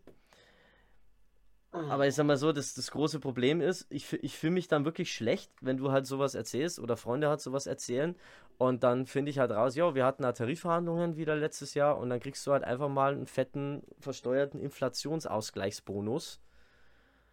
Aber 1.73 2.07
ich 2.07 2.13
sag 2.13 2.27
mal 2.27 2.37
so, 2.37 2.51
das, 2.51 2.75
das 2.75 2.91
große 2.91 3.19
Problem 3.19 3.59
ist, 3.59 3.87
ich, 3.89 4.13
ich 4.21 4.37
fühle 4.37 4.53
mich 4.53 4.67
dann 4.67 4.85
wirklich 4.85 5.11
schlecht, 5.11 5.51
wenn 5.61 5.77
du 5.77 5.91
halt 5.91 6.05
sowas 6.05 6.35
erzählst 6.35 6.79
oder 6.79 6.97
Freunde 6.97 7.29
halt 7.29 7.41
sowas 7.41 7.65
erzählen 7.65 8.15
und 8.59 8.83
dann 8.83 9.07
finde 9.07 9.31
ich 9.31 9.39
halt 9.39 9.51
raus, 9.51 9.75
ja, 9.75 9.95
wir 9.95 10.05
hatten 10.05 10.21
da 10.21 10.33
Tarifverhandlungen 10.33 11.17
wieder 11.17 11.35
letztes 11.35 11.73
Jahr 11.73 11.97
und 11.97 12.11
dann 12.11 12.19
kriegst 12.19 12.45
du 12.45 12.51
halt 12.51 12.63
einfach 12.63 12.89
mal 12.89 13.13
einen 13.13 13.25
fetten, 13.25 13.81
versteuerten 13.99 14.59
Inflationsausgleichsbonus. 14.59 16.39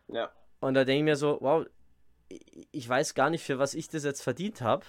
Ja. 0.09 0.31
Und 0.61 0.73
da 0.73 0.85
denke 0.85 1.01
ich 1.01 1.05
mir 1.05 1.17
so, 1.17 1.37
wow, 1.41 1.67
ich 2.29 2.41
ich 2.73 2.89
weiß 2.89 3.15
gar 3.15 3.29
nicht, 3.29 3.45
für 3.45 3.59
was 3.59 3.75
ich 3.75 3.89
das 3.89 4.05
jetzt 4.05 4.23
verdient 4.23 4.63
habe, 4.63 4.87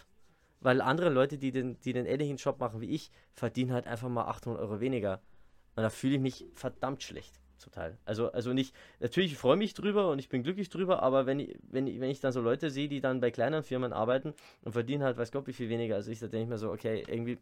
weil 0.61 0.79
andere 0.79 1.09
Leute, 1.09 1.37
die 1.37 1.51
den, 1.51 1.79
die 1.81 1.91
den 1.91 2.05
ähnlichen 2.05 2.37
Job 2.37 2.59
machen 2.59 2.79
wie 2.79 2.91
ich, 2.91 3.11
verdienen 3.33 3.73
halt 3.73 3.87
einfach 3.87 4.07
mal 4.07 4.25
800 4.25 4.61
Euro 4.61 4.79
weniger. 4.79 5.21
Und 5.75 5.83
da 5.83 5.89
fühle 5.89 6.15
ich 6.15 6.21
mich 6.21 6.45
verdammt 6.53 7.03
schlecht. 7.03 7.40
Zum 7.61 7.71
Teil. 7.71 7.97
Also, 8.05 8.31
also 8.31 8.53
nicht, 8.53 8.75
natürlich 8.99 9.37
freue 9.37 9.55
ich 9.55 9.59
mich 9.59 9.73
drüber 9.73 10.09
und 10.09 10.19
ich 10.19 10.29
bin 10.29 10.43
glücklich 10.43 10.69
drüber, 10.69 11.01
aber 11.01 11.25
wenn 11.25 11.39
ich, 11.39 11.57
wenn 11.63 11.87
ich, 11.87 11.99
wenn 11.99 12.09
ich 12.09 12.19
dann 12.19 12.31
so 12.31 12.41
Leute 12.41 12.69
sehe, 12.69 12.89
die 12.89 13.01
dann 13.01 13.21
bei 13.21 13.31
kleinen 13.31 13.63
Firmen 13.63 13.93
arbeiten 13.93 14.33
und 14.63 14.73
verdienen 14.73 15.03
halt, 15.03 15.17
weiß 15.17 15.31
Gott, 15.31 15.47
wie 15.47 15.53
viel 15.53 15.69
weniger 15.69 15.95
als 15.95 16.07
ich, 16.07 16.19
da 16.19 16.27
denke 16.27 16.43
ich 16.43 16.49
mir 16.49 16.57
so, 16.57 16.71
okay, 16.71 17.03
irgendwie, 17.07 17.37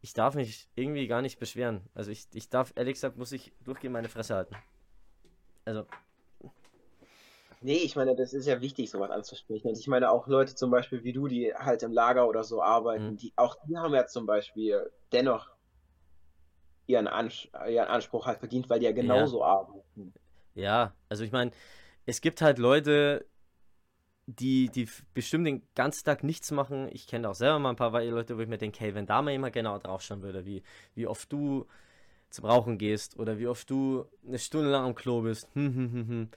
ich 0.00 0.14
darf 0.14 0.34
mich 0.34 0.68
irgendwie 0.74 1.06
gar 1.06 1.22
nicht 1.22 1.38
beschweren. 1.38 1.82
Also 1.94 2.10
ich, 2.10 2.26
ich 2.34 2.48
darf, 2.48 2.72
ehrlich 2.74 2.94
gesagt, 2.94 3.16
muss 3.16 3.30
ich 3.32 3.52
durchgehend 3.64 3.92
meine 3.92 4.08
Fresse 4.08 4.34
halten. 4.34 4.56
Also. 5.64 5.86
Nee, 7.60 7.76
ich 7.76 7.94
meine, 7.94 8.16
das 8.16 8.32
ist 8.32 8.46
ja 8.46 8.60
wichtig, 8.60 8.90
sowas 8.90 9.10
anzusprechen. 9.10 9.68
Und 9.68 9.78
ich 9.78 9.86
meine 9.86 10.10
auch 10.10 10.26
Leute 10.26 10.56
zum 10.56 10.72
Beispiel 10.72 11.04
wie 11.04 11.12
du, 11.12 11.28
die 11.28 11.54
halt 11.54 11.84
im 11.84 11.92
Lager 11.92 12.28
oder 12.28 12.42
so 12.42 12.60
arbeiten, 12.60 13.12
Mhm. 13.12 13.16
die 13.18 13.32
auch 13.36 13.56
die 13.66 13.76
haben 13.76 13.94
ja 13.94 14.06
zum 14.06 14.26
Beispiel 14.26 14.90
dennoch 15.12 15.48
ihren, 16.92 17.08
Ans 17.08 17.48
ihren 17.68 17.88
Anspruch 17.88 18.26
halt 18.26 18.38
verdient, 18.38 18.70
weil 18.70 18.78
die 18.78 18.86
ja 18.86 18.92
genauso 18.92 19.44
arbeiten. 19.44 20.12
Ja, 20.54 20.94
also 21.08 21.24
ich 21.24 21.32
meine, 21.32 21.50
es 22.06 22.20
gibt 22.20 22.42
halt 22.42 22.58
Leute, 22.58 23.24
die, 24.26 24.68
die 24.68 24.88
bestimmt 25.14 25.46
den 25.46 25.62
ganzen 25.74 26.04
Tag 26.04 26.22
nichts 26.24 26.50
machen. 26.50 26.88
Ich 26.92 27.06
kenne 27.06 27.28
auch 27.28 27.34
selber 27.34 27.58
mal 27.58 27.70
ein 27.70 27.76
paar 27.76 27.90
Leute, 28.04 28.36
wo 28.36 28.40
ich 28.40 28.48
mir 28.48 28.58
denke, 28.58 28.80
hey, 28.80 28.94
wenn 28.94 29.06
da 29.06 29.22
mal 29.22 29.32
jemand 29.32 29.52
genau 29.52 29.78
draufschauen 29.78 30.22
würde, 30.22 30.46
wie, 30.46 30.62
wie 30.94 31.06
oft 31.06 31.32
du 31.32 31.66
zum 32.30 32.46
Rauchen 32.46 32.78
gehst 32.78 33.18
oder 33.18 33.38
wie 33.38 33.46
oft 33.46 33.68
du 33.68 34.06
eine 34.26 34.38
Stunde 34.38 34.70
lang 34.70 34.84
am 34.84 34.94
Klo 34.94 35.22
bist, 35.22 35.48
hm, 35.54 35.74
hm, 35.74 35.92
hm, 35.92 36.28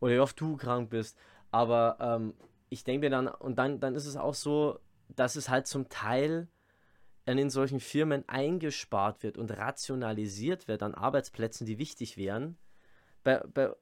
oder 0.00 0.14
wie 0.14 0.20
oft 0.20 0.40
du 0.40 0.56
krank 0.56 0.90
bist. 0.90 1.18
Aber 1.50 1.96
ähm, 2.00 2.34
ich 2.70 2.84
denke 2.84 3.06
mir 3.06 3.10
dann, 3.10 3.28
und 3.28 3.56
dann, 3.56 3.80
dann 3.80 3.94
ist 3.94 4.06
es 4.06 4.16
auch 4.16 4.34
so, 4.34 4.78
dass 5.08 5.36
es 5.36 5.48
halt 5.48 5.66
zum 5.66 5.88
Teil 5.88 6.48
in 7.36 7.50
solchen 7.50 7.80
Firmen 7.80 8.26
eingespart 8.28 9.22
wird 9.22 9.36
und 9.36 9.50
rationalisiert 9.50 10.68
wird 10.68 10.82
an 10.82 10.94
Arbeitsplätzen, 10.94 11.66
die 11.66 11.78
wichtig 11.78 12.16
wären. 12.16 12.56
Bei, 13.24 13.40
bei, 13.52 13.74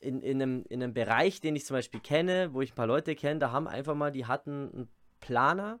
in, 0.00 0.20
in, 0.22 0.42
einem, 0.42 0.64
in 0.68 0.82
einem 0.82 0.94
Bereich, 0.94 1.40
den 1.40 1.54
ich 1.54 1.64
zum 1.64 1.76
Beispiel 1.76 2.00
kenne, 2.00 2.52
wo 2.52 2.60
ich 2.62 2.72
ein 2.72 2.74
paar 2.74 2.88
Leute 2.88 3.14
kenne, 3.14 3.38
da 3.38 3.52
haben 3.52 3.68
einfach 3.68 3.94
mal, 3.94 4.10
die 4.10 4.26
hatten 4.26 4.70
einen 4.72 4.88
Planer 5.20 5.78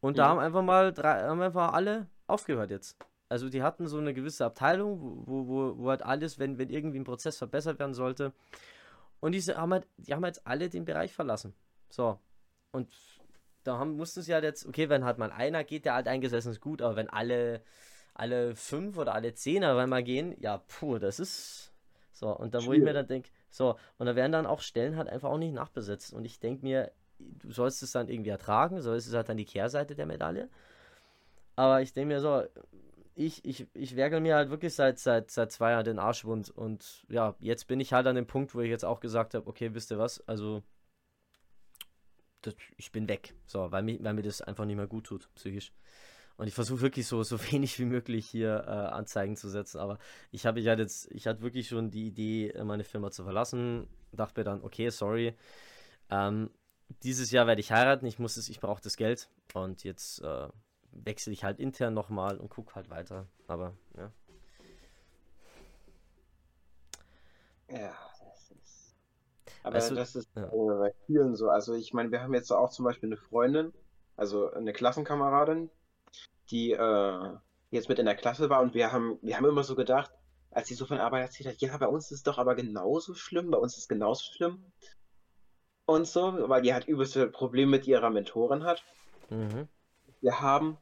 und 0.00 0.18
da 0.18 0.26
Mhm. 0.26 0.28
haben 0.30 0.38
einfach 0.38 0.62
mal 0.62 0.92
drei, 0.92 1.22
haben 1.22 1.42
einfach 1.42 1.72
alle 1.72 2.06
aufgehört 2.28 2.70
jetzt. 2.70 2.96
Also 3.28 3.48
die 3.48 3.62
hatten 3.62 3.88
so 3.88 3.98
eine 3.98 4.14
gewisse 4.14 4.44
Abteilung, 4.44 5.24
wo, 5.26 5.46
wo, 5.48 5.78
wo 5.78 5.88
halt 5.90 6.02
alles, 6.02 6.38
wenn, 6.38 6.58
wenn 6.58 6.68
irgendwie 6.70 6.98
ein 7.00 7.04
Prozess 7.04 7.38
verbessert 7.38 7.78
werden 7.78 7.94
sollte. 7.94 8.32
Und 9.20 9.32
die 9.32 9.40
haben 9.42 9.72
halt, 9.72 9.86
die 9.98 10.14
haben 10.14 10.24
jetzt 10.24 10.46
alle 10.46 10.68
den 10.68 10.84
Bereich 10.84 11.12
verlassen. 11.12 11.54
So. 11.90 12.18
Und 12.72 12.88
da 13.64 13.78
haben, 13.78 13.96
mussten 13.96 14.22
sie 14.22 14.34
halt 14.34 14.44
jetzt, 14.44 14.66
okay, 14.66 14.88
wenn 14.88 15.04
halt 15.04 15.18
mal 15.18 15.32
einer 15.32 15.64
geht, 15.64 15.84
der 15.84 15.94
halt 15.94 16.08
eingesessen 16.08 16.52
ist, 16.52 16.60
gut, 16.60 16.82
aber 16.82 16.96
wenn 16.96 17.08
alle, 17.08 17.62
alle 18.14 18.54
fünf 18.54 18.96
oder 18.96 19.14
alle 19.14 19.34
zehn 19.34 19.64
auf 19.64 19.78
einmal 19.78 20.02
gehen, 20.02 20.34
ja, 20.40 20.58
puh, 20.58 20.98
das 20.98 21.20
ist 21.20 21.72
so. 22.12 22.28
Und 22.36 22.54
da, 22.54 22.64
wo 22.64 22.72
ich 22.72 22.82
mir 22.82 22.92
dann 22.92 23.06
denke, 23.06 23.30
so, 23.50 23.76
und 23.98 24.06
da 24.06 24.14
werden 24.14 24.32
dann 24.32 24.46
auch 24.46 24.60
Stellen 24.60 24.96
halt 24.96 25.08
einfach 25.08 25.30
auch 25.30 25.38
nicht 25.38 25.54
nachbesetzt. 25.54 26.12
Und 26.12 26.24
ich 26.24 26.38
denke 26.38 26.64
mir, 26.64 26.92
du 27.18 27.50
sollst 27.50 27.82
es 27.82 27.92
dann 27.92 28.08
irgendwie 28.08 28.30
ertragen, 28.30 28.80
so 28.80 28.92
ist 28.92 29.06
es 29.06 29.14
halt 29.14 29.28
dann 29.28 29.36
die 29.36 29.44
Kehrseite 29.44 29.94
der 29.94 30.06
Medaille. 30.06 30.48
Aber 31.56 31.82
ich 31.82 31.92
denke 31.92 32.14
mir 32.14 32.20
so, 32.20 32.44
ich, 33.14 33.44
ich, 33.44 33.66
ich 33.74 33.96
werkel 33.96 34.20
mir 34.20 34.36
halt 34.36 34.50
wirklich 34.50 34.74
seit, 34.74 34.98
seit, 34.98 35.30
seit 35.30 35.52
zwei 35.52 35.72
Jahren 35.72 35.84
den 35.84 35.98
Arsch 35.98 36.24
wund. 36.24 36.50
Und 36.50 37.04
ja, 37.08 37.34
jetzt 37.40 37.66
bin 37.66 37.80
ich 37.80 37.92
halt 37.92 38.06
an 38.06 38.16
dem 38.16 38.26
Punkt, 38.26 38.54
wo 38.54 38.60
ich 38.60 38.70
jetzt 38.70 38.84
auch 38.84 39.00
gesagt 39.00 39.34
habe, 39.34 39.46
okay, 39.46 39.74
wisst 39.74 39.90
ihr 39.90 39.98
was, 39.98 40.26
also 40.28 40.62
das, 42.42 42.54
ich 42.76 42.92
bin 42.92 43.08
weg. 43.08 43.34
So, 43.46 43.70
weil, 43.72 43.82
mir- 43.82 44.02
weil 44.02 44.14
mir 44.14 44.22
das 44.22 44.42
einfach 44.42 44.64
nicht 44.64 44.76
mehr 44.76 44.86
gut 44.86 45.06
tut, 45.06 45.28
psychisch. 45.34 45.72
Und 46.36 46.46
ich 46.48 46.54
versuche 46.54 46.80
wirklich 46.80 47.06
so, 47.06 47.22
so 47.22 47.38
wenig 47.52 47.78
wie 47.78 47.84
möglich 47.84 48.26
hier 48.26 48.64
äh, 48.66 48.70
Anzeigen 48.70 49.36
zu 49.36 49.48
setzen. 49.48 49.78
Aber 49.78 49.98
ich 50.32 50.46
habe 50.46 50.60
hatte 50.68 50.82
jetzt, 50.82 51.10
ich 51.12 51.26
hatte 51.26 51.42
wirklich 51.42 51.68
schon 51.68 51.90
die 51.90 52.06
Idee, 52.08 52.48
äh, 52.50 52.64
meine 52.64 52.84
Firma 52.84 53.10
zu 53.10 53.24
verlassen. 53.24 53.86
Dachte 54.12 54.40
mir 54.40 54.44
dann, 54.44 54.62
okay, 54.62 54.90
sorry. 54.90 55.34
Ähm, 56.10 56.50
dieses 57.04 57.30
Jahr 57.30 57.46
werde 57.46 57.60
ich 57.60 57.72
heiraten, 57.72 58.06
ich 58.06 58.18
muss 58.18 58.36
es, 58.36 58.48
ich 58.48 58.60
brauche 58.60 58.82
das 58.82 58.96
Geld. 58.96 59.28
Und 59.54 59.84
jetzt 59.84 60.22
äh, 60.22 60.48
wechsle 60.92 61.32
ich 61.32 61.44
halt 61.44 61.60
intern 61.60 61.94
nochmal 61.94 62.38
und 62.38 62.50
gucke 62.50 62.74
halt 62.74 62.90
weiter. 62.90 63.26
Aber 63.48 63.74
ja. 63.96 64.12
Ja. 67.68 68.09
Aber 69.62 69.76
Weißt 69.76 69.90
du, 69.90 69.94
das 69.94 70.16
ist 70.16 70.28
ja. 70.36 70.44
äh, 70.44 70.78
bei 70.78 70.94
vielen 71.06 71.36
so. 71.36 71.50
Also 71.50 71.74
ich 71.74 71.92
meine, 71.92 72.10
wir 72.10 72.22
haben 72.22 72.34
jetzt 72.34 72.50
auch 72.50 72.70
zum 72.70 72.84
Beispiel 72.84 73.08
eine 73.08 73.16
Freundin, 73.16 73.72
also 74.16 74.50
eine 74.52 74.72
Klassenkameradin, 74.72 75.70
die 76.50 76.72
äh, 76.72 77.36
jetzt 77.70 77.88
mit 77.88 77.98
in 77.98 78.06
der 78.06 78.16
Klasse 78.16 78.50
war 78.50 78.60
und 78.62 78.74
wir 78.74 78.92
haben, 78.92 79.18
wir 79.22 79.36
haben 79.36 79.44
immer 79.44 79.62
so 79.62 79.74
gedacht, 79.74 80.10
als 80.50 80.68
sie 80.68 80.74
so 80.74 80.86
von 80.86 80.98
Arbeit 80.98 81.22
erzählt 81.22 81.48
hat, 81.48 81.60
ja, 81.60 81.76
bei 81.76 81.86
uns 81.86 82.06
ist 82.06 82.18
es 82.18 82.22
doch 82.22 82.38
aber 82.38 82.54
genauso 82.54 83.14
schlimm, 83.14 83.50
bei 83.50 83.58
uns 83.58 83.74
ist 83.74 83.82
es 83.82 83.88
genauso 83.88 84.24
schlimm 84.32 84.64
und 85.86 86.06
so, 86.06 86.48
weil 86.48 86.62
die 86.62 86.72
halt 86.72 86.88
übelste 86.88 87.28
Probleme 87.28 87.72
mit 87.72 87.86
ihrer 87.86 88.10
Mentorin 88.10 88.64
hat. 88.64 88.82
Mhm. 89.28 89.68
Wir 90.20 90.40
haben, 90.40 90.76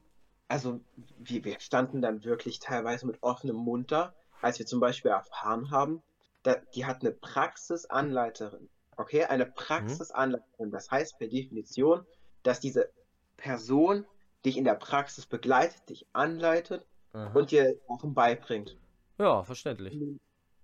also 0.47 0.79
wir, 1.17 1.43
wir 1.43 1.59
standen 1.59 2.01
dann 2.01 2.23
wirklich 2.23 2.59
teilweise 2.59 3.05
mit 3.05 3.21
offenem 3.21 3.55
Mund 3.55 3.91
da, 3.91 4.13
als 4.41 4.59
wir 4.59 4.65
zum 4.65 4.79
Beispiel 4.79 5.11
erfahren 5.11 5.71
haben, 5.71 6.01
da, 6.49 6.61
die 6.73 6.85
hat 6.85 7.01
eine 7.01 7.11
Praxisanleiterin. 7.11 8.69
Okay, 8.97 9.23
eine 9.23 9.45
Praxisanleiterin. 9.45 10.71
Das 10.71 10.89
heißt 10.91 11.17
per 11.17 11.27
Definition, 11.27 12.05
dass 12.43 12.59
diese 12.59 12.91
Person 13.37 14.05
dich 14.45 14.57
in 14.57 14.63
der 14.63 14.75
Praxis 14.75 15.25
begleitet, 15.25 15.89
dich 15.89 16.07
anleitet 16.13 16.85
Aha. 17.13 17.31
und 17.33 17.51
dir 17.51 17.75
Sachen 17.87 18.13
beibringt. 18.13 18.77
Ja, 19.17 19.43
verständlich. 19.43 19.97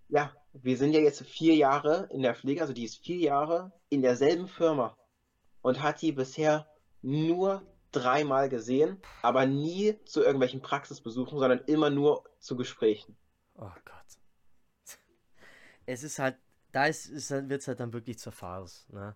Ja, 0.08 0.34
wir 0.54 0.78
sind 0.78 0.94
ja 0.94 1.00
jetzt 1.00 1.24
vier 1.24 1.56
Jahre 1.56 2.08
in 2.12 2.22
der 2.22 2.36
Pflege, 2.36 2.62
also 2.62 2.74
die 2.74 2.86
ist 2.86 2.98
vier 2.98 3.18
Jahre 3.18 3.72
in 3.90 4.02
derselben 4.02 4.48
Firma 4.48 4.96
und 5.62 5.82
hat 5.82 6.02
die 6.02 6.12
bisher 6.12 6.68
nur 7.02 7.66
dreimal 7.92 8.50
gesehen, 8.50 9.02
aber 9.22 9.46
nie 9.46 9.98
zu 10.06 10.22
irgendwelchen 10.22 10.62
Praxisbesuchen, 10.62 11.40
sondern 11.40 11.60
immer 11.66 11.90
nur 11.90 12.24
zu 12.40 12.56
Gesprächen. 12.56 13.18
Oh 13.56 13.72
Gott. 13.86 14.25
Es 15.86 16.04
ist 16.04 16.20
halt, 16.20 16.38
da 16.72 16.86
ist, 16.86 17.08
ist, 17.08 17.32
wird 17.32 17.62
es 17.62 17.68
halt 17.68 17.80
dann 17.80 17.94
wirklich 17.94 18.20
zur 18.20 18.32
Farce, 18.32 18.88
ne? 18.92 19.16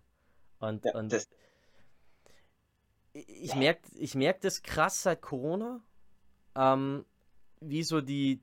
Und, 0.58 0.84
Ja, 0.84 0.94
und 0.94 1.12
das, 1.12 1.28
ich 3.12 3.54
merke 3.54 3.80
ich 3.94 4.14
merk 4.14 4.40
das 4.40 4.62
krass 4.62 5.02
seit 5.02 5.20
Corona, 5.20 5.82
ähm, 6.54 7.04
wie 7.60 7.82
so 7.82 8.00
die, 8.00 8.40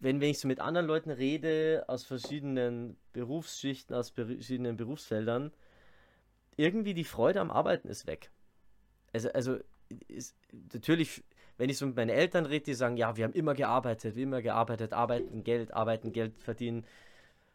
wenn, 0.00 0.20
wenn 0.20 0.30
ich 0.30 0.38
so 0.38 0.48
mit 0.48 0.60
anderen 0.60 0.86
Leuten 0.86 1.10
rede, 1.10 1.84
aus 1.88 2.04
verschiedenen 2.04 2.96
Berufsschichten, 3.12 3.94
aus 3.94 4.10
verschiedenen 4.10 4.76
Berufsfeldern, 4.76 5.52
irgendwie 6.56 6.94
die 6.94 7.04
Freude 7.04 7.40
am 7.40 7.50
Arbeiten 7.50 7.88
ist 7.88 8.06
weg. 8.06 8.30
Also, 9.12 9.30
also 9.32 9.58
ist, 10.08 10.36
natürlich, 10.74 11.24
wenn 11.56 11.70
ich 11.70 11.78
so 11.78 11.86
mit 11.86 11.96
meinen 11.96 12.10
Eltern 12.10 12.46
rede, 12.46 12.66
die 12.66 12.74
sagen, 12.74 12.96
ja, 12.96 13.16
wir 13.16 13.24
haben 13.24 13.32
immer 13.32 13.54
gearbeitet, 13.54 14.16
wir 14.16 14.22
haben 14.22 14.32
immer 14.32 14.42
gearbeitet, 14.42 14.92
arbeiten, 14.92 15.44
Geld, 15.44 15.72
arbeiten, 15.72 16.12
Geld 16.12 16.38
verdienen, 16.40 16.84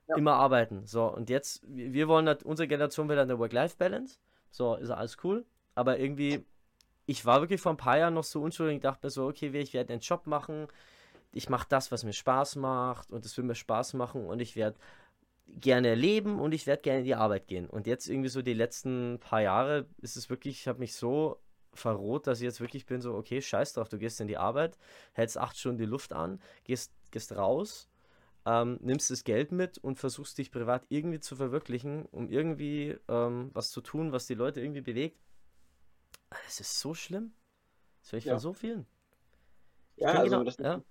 Ja. 0.07 0.15
immer 0.17 0.33
arbeiten. 0.33 0.85
So, 0.85 1.05
und 1.05 1.29
jetzt, 1.29 1.61
wir 1.65 2.07
wollen, 2.07 2.27
halt- 2.27 2.43
unsere 2.43 2.67
Generation 2.67 3.07
will 3.09 3.17
eine 3.17 3.39
Work-Life-Balance. 3.39 4.17
So, 4.51 4.75
ist 4.75 4.89
alles 4.89 5.17
cool. 5.23 5.45
Aber 5.75 5.97
irgendwie, 5.97 6.45
ich 7.05 7.25
war 7.25 7.41
wirklich 7.41 7.61
vor 7.61 7.73
ein 7.73 7.77
paar 7.77 7.97
Jahren 7.97 8.13
noch 8.13 8.23
so 8.23 8.41
unschuldig 8.41 8.75
und 8.75 8.83
dachte 8.83 9.05
mir 9.05 9.11
so, 9.11 9.27
okay, 9.27 9.47
ich 9.59 9.73
werde 9.73 9.93
einen 9.93 10.01
Job 10.01 10.27
machen. 10.27 10.67
Ich 11.31 11.49
mache 11.49 11.65
das, 11.69 11.91
was 11.91 12.03
mir 12.03 12.13
Spaß 12.13 12.57
macht 12.57 13.11
und 13.11 13.25
es 13.25 13.35
will 13.37 13.45
mir 13.45 13.55
Spaß 13.55 13.93
machen 13.93 14.25
und 14.25 14.39
ich 14.39 14.55
werde 14.55 14.77
gerne 15.47 15.95
leben 15.95 16.39
und 16.39 16.53
ich 16.53 16.67
werde 16.67 16.81
gerne 16.81 16.99
in 16.99 17.05
die 17.05 17.15
Arbeit 17.15 17.47
gehen. 17.47 17.69
Und 17.69 17.87
jetzt 17.87 18.07
irgendwie 18.07 18.29
so 18.29 18.41
die 18.41 18.53
letzten 18.53 19.19
paar 19.19 19.41
Jahre 19.41 19.85
ist 20.01 20.15
es 20.15 20.29
wirklich, 20.29 20.59
ich 20.59 20.67
habe 20.67 20.79
mich 20.79 20.95
so 20.95 21.39
verroht, 21.73 22.27
dass 22.27 22.39
ich 22.39 22.43
jetzt 22.45 22.61
wirklich 22.61 22.85
bin 22.85 23.01
so, 23.01 23.15
okay, 23.15 23.41
scheiß 23.41 23.73
drauf, 23.73 23.89
du 23.89 23.97
gehst 23.97 24.21
in 24.21 24.27
die 24.27 24.37
Arbeit, 24.37 24.77
hältst 25.13 25.37
acht 25.37 25.57
Stunden 25.57 25.79
die 25.79 25.85
Luft 25.85 26.13
an, 26.13 26.39
gehst, 26.63 26.91
gehst 27.11 27.35
raus, 27.35 27.89
ähm, 28.45 28.77
nimmst 28.82 29.12
das 29.12 29.23
Geld 29.23 29.51
mit 29.51 29.77
und 29.77 29.99
versuchst 29.99 30.38
dich 30.38 30.51
privat 30.51 30.86
irgendwie 30.89 31.19
zu 31.19 31.36
verwirklichen, 31.36 32.06
um 32.08 32.29
irgendwie 32.29 32.97
ähm, 33.08 33.51
was 33.53 33.71
zu 33.71 33.82
tun, 33.82 34.12
was 34.12 34.27
die 34.27 34.36
Leute 34.36 34.62
irgendwie 34.62 34.82
bewegt. 34.82 35.19
Es 36.47 36.60
ist 36.60 36.79
so 36.79 36.93
schlimm. 36.93 37.34
Das 38.01 38.12
höre 38.12 38.19
ich 38.19 38.25
Ja. 38.25 38.34
von 38.34 38.39
so 38.39 38.53
vielen. 38.53 38.86
Ich 39.95 40.03
ja, 40.03 40.12
also 40.12 40.23
genau, 40.23 40.43
das, 40.43 40.58
ja, 40.58 40.82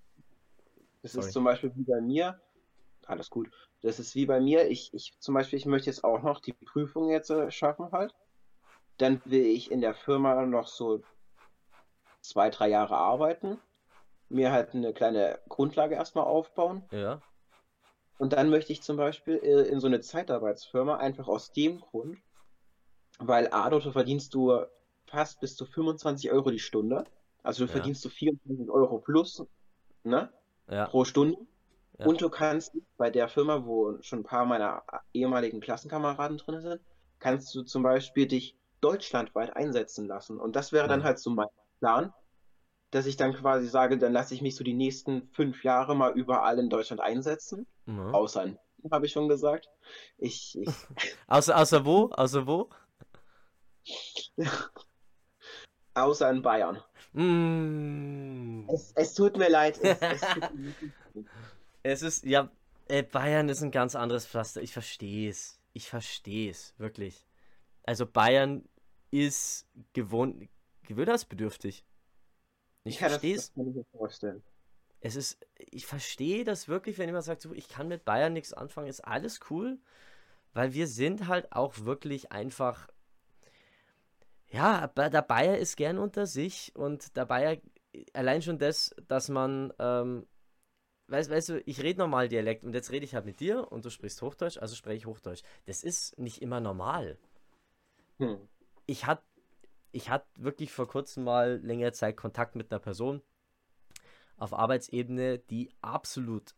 das 1.02 1.14
ist 1.14 1.32
zum 1.32 1.44
Beispiel 1.44 1.72
wie 1.74 1.82
bei 1.82 2.00
mir. 2.00 2.40
Alles 3.06 3.30
gut. 3.30 3.50
Das 3.82 3.98
ist 3.98 4.14
wie 4.14 4.26
bei 4.26 4.40
mir. 4.40 4.68
Ich, 4.70 4.94
ich 4.94 5.14
zum 5.18 5.34
Beispiel, 5.34 5.58
ich 5.58 5.66
möchte 5.66 5.90
jetzt 5.90 6.04
auch 6.04 6.22
noch 6.22 6.40
die 6.40 6.52
Prüfung 6.52 7.10
jetzt 7.10 7.30
äh, 7.30 7.50
schaffen 7.50 7.90
halt. 7.90 8.14
Dann 8.98 9.20
will 9.24 9.44
ich 9.44 9.70
in 9.70 9.80
der 9.80 9.94
Firma 9.94 10.46
noch 10.46 10.68
so 10.68 11.02
zwei, 12.20 12.50
drei 12.50 12.68
Jahre 12.68 12.96
arbeiten. 12.96 13.58
Mir 14.28 14.52
halt 14.52 14.74
eine 14.74 14.94
kleine 14.94 15.40
Grundlage 15.48 15.96
erstmal 15.96 16.24
aufbauen. 16.24 16.82
ja, 16.92 17.20
Und 18.22 18.34
dann 18.34 18.50
möchte 18.50 18.72
ich 18.72 18.84
zum 18.84 18.96
Beispiel 18.96 19.34
äh, 19.42 19.62
in 19.68 19.80
so 19.80 19.88
eine 19.88 20.00
Zeitarbeitsfirma 20.00 20.96
einfach 20.96 21.26
aus 21.26 21.50
dem 21.50 21.80
Grund, 21.80 22.20
weil 23.18 23.48
A, 23.52 23.68
dort 23.68 23.82
verdienst 23.82 24.32
du 24.34 24.64
fast 25.08 25.40
bis 25.40 25.56
zu 25.56 25.66
25 25.66 26.30
Euro 26.30 26.52
die 26.52 26.60
Stunde. 26.60 27.02
Also 27.42 27.64
du 27.64 27.68
Ja. 27.68 27.72
verdienst 27.72 28.04
du 28.04 28.08
24 28.10 28.70
Euro 28.70 29.00
plus, 29.00 29.44
ne, 30.04 30.32
ja, 30.68 30.86
pro 30.86 31.04
Stunde. 31.04 31.36
Ja. 31.98 32.06
Und 32.06 32.20
du 32.20 32.30
kannst 32.30 32.72
bei 32.96 33.10
der 33.10 33.28
Firma, 33.28 33.66
wo 33.66 34.00
schon 34.02 34.20
ein 34.20 34.24
paar 34.24 34.46
meiner 34.46 34.84
ehemaligen 35.12 35.60
Klassenkameraden 35.60 36.38
drin 36.38 36.60
sind, 36.60 36.80
kannst 37.18 37.52
du 37.56 37.64
zum 37.64 37.82
Beispiel 37.82 38.28
dich 38.28 38.56
deutschlandweit 38.80 39.56
einsetzen 39.56 40.06
lassen. 40.06 40.38
Und 40.38 40.54
das 40.54 40.70
wäre 40.70 40.86
dann 40.86 41.02
halt 41.02 41.18
so 41.18 41.30
mein 41.30 41.48
Plan, 41.80 42.14
dass 42.92 43.06
ich 43.06 43.16
dann 43.16 43.34
quasi 43.34 43.66
sage, 43.66 43.98
dann 43.98 44.12
lasse 44.12 44.34
ich 44.34 44.42
mich 44.42 44.54
so 44.54 44.62
die 44.62 44.74
nächsten 44.74 45.28
fünf 45.32 45.64
Jahre 45.64 45.96
mal 45.96 46.12
überall 46.12 46.58
in 46.58 46.68
Deutschland 46.70 47.00
einsetzen. 47.00 47.66
Mhm. 47.86 48.14
Außer 48.14 48.44
in 48.44 48.58
habe 48.90 49.06
ich 49.06 49.12
schon 49.12 49.28
gesagt. 49.28 49.68
Ich, 50.18 50.58
ich, 50.60 50.68
Außer, 51.26 51.56
außer 51.56 51.84
wo? 51.84 52.10
Außer 52.10 52.46
wo? 52.46 52.68
außer 55.94 56.30
in 56.30 56.42
Bayern. 56.42 56.82
Mm. 57.12 58.68
Es, 58.68 58.92
es 58.94 59.14
tut 59.14 59.36
mir 59.36 59.48
leid. 59.48 59.78
Es, 59.82 59.98
es 60.00 60.20
tut 60.20 60.54
mir 60.54 60.74
leid. 61.14 61.26
Es 61.82 62.02
ist, 62.02 62.24
ja, 62.24 62.50
äh, 62.88 63.02
Bayern 63.02 63.48
ist 63.48 63.62
ein 63.62 63.70
ganz 63.70 63.94
anderes 63.94 64.26
Pflaster. 64.26 64.62
Ich 64.62 64.72
verstehe 64.72 65.30
es. 65.30 65.60
Ich 65.72 65.88
verstehe 65.88 66.50
es, 66.50 66.74
wirklich. 66.78 67.26
Also 67.84 68.06
Bayern 68.06 68.64
ist 69.10 69.66
gewohnt, 69.92 70.48
gewöhnungsbedürftig. 70.82 71.84
Ich 72.84 73.00
Ja, 73.00 73.08
verstehe 73.08 73.36
es. 73.36 73.48
Das 73.48 73.54
kann 73.54 73.68
ich 73.68 73.74
mir 73.74 73.84
vorstellen. 73.96 74.42
Es 75.00 75.16
ist, 75.16 75.44
ich 75.58 75.86
verstehe 75.86 76.44
das 76.44 76.68
wirklich, 76.68 76.98
wenn 76.98 77.08
jemand 77.08 77.24
sagt, 77.24 77.42
so, 77.42 77.52
ich 77.52 77.68
kann 77.68 77.88
mit 77.88 78.04
Bayern 78.04 78.32
nichts 78.32 78.52
anfangen, 78.52 78.86
ist 78.86 79.00
alles 79.00 79.40
cool, 79.50 79.78
weil 80.52 80.74
wir 80.74 80.86
sind 80.86 81.26
halt 81.26 81.52
auch 81.52 81.80
wirklich 81.80 82.30
einfach, 82.30 82.88
ja, 84.50 84.86
der 84.88 85.22
Bayer 85.22 85.58
ist 85.58 85.76
gern 85.76 85.98
unter 85.98 86.26
sich 86.26 86.72
und 86.76 87.16
der 87.16 87.24
Bayer, 87.26 87.56
allein 88.12 88.42
schon 88.42 88.58
das, 88.58 88.94
dass 89.08 89.28
man, 89.28 89.72
ähm, 89.78 90.26
weißt, 91.08 91.30
weißt 91.30 91.48
du, 91.50 91.60
ich 91.66 91.82
rede 91.82 91.98
normal 92.00 92.28
Dialekt 92.28 92.64
und 92.64 92.74
jetzt 92.74 92.92
rede 92.92 93.04
ich 93.04 93.14
halt 93.14 93.24
mit 93.26 93.40
dir 93.40 93.70
und 93.72 93.84
du 93.84 93.90
sprichst 93.90 94.22
Hochdeutsch, 94.22 94.58
also 94.58 94.76
spreche 94.76 94.96
ich 94.98 95.06
Hochdeutsch. 95.06 95.42
Das 95.66 95.82
ist 95.82 96.18
nicht 96.18 96.42
immer 96.42 96.60
normal. 96.60 97.18
Hm. 98.18 98.48
Ich 98.86 99.06
hatte 99.06 99.22
ich 99.92 100.10
hatte 100.10 100.26
wirklich 100.36 100.72
vor 100.72 100.88
kurzem 100.88 101.24
mal 101.24 101.60
längere 101.62 101.92
Zeit 101.92 102.16
Kontakt 102.16 102.56
mit 102.56 102.72
einer 102.72 102.80
Person 102.80 103.22
auf 104.36 104.52
Arbeitsebene, 104.52 105.38
die 105.38 105.70
absolut 105.80 106.54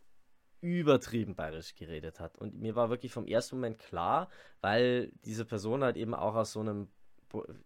übertrieben 0.60 1.34
bayerisch 1.34 1.74
geredet 1.74 2.20
hat. 2.20 2.38
Und 2.38 2.54
mir 2.54 2.74
war 2.74 2.88
wirklich 2.88 3.12
vom 3.12 3.26
ersten 3.26 3.56
Moment 3.56 3.78
klar, 3.78 4.30
weil 4.62 5.12
diese 5.24 5.44
Person 5.44 5.84
halt 5.84 5.96
eben 5.96 6.14
auch 6.14 6.34
aus 6.34 6.52
so 6.52 6.60
einem 6.60 6.88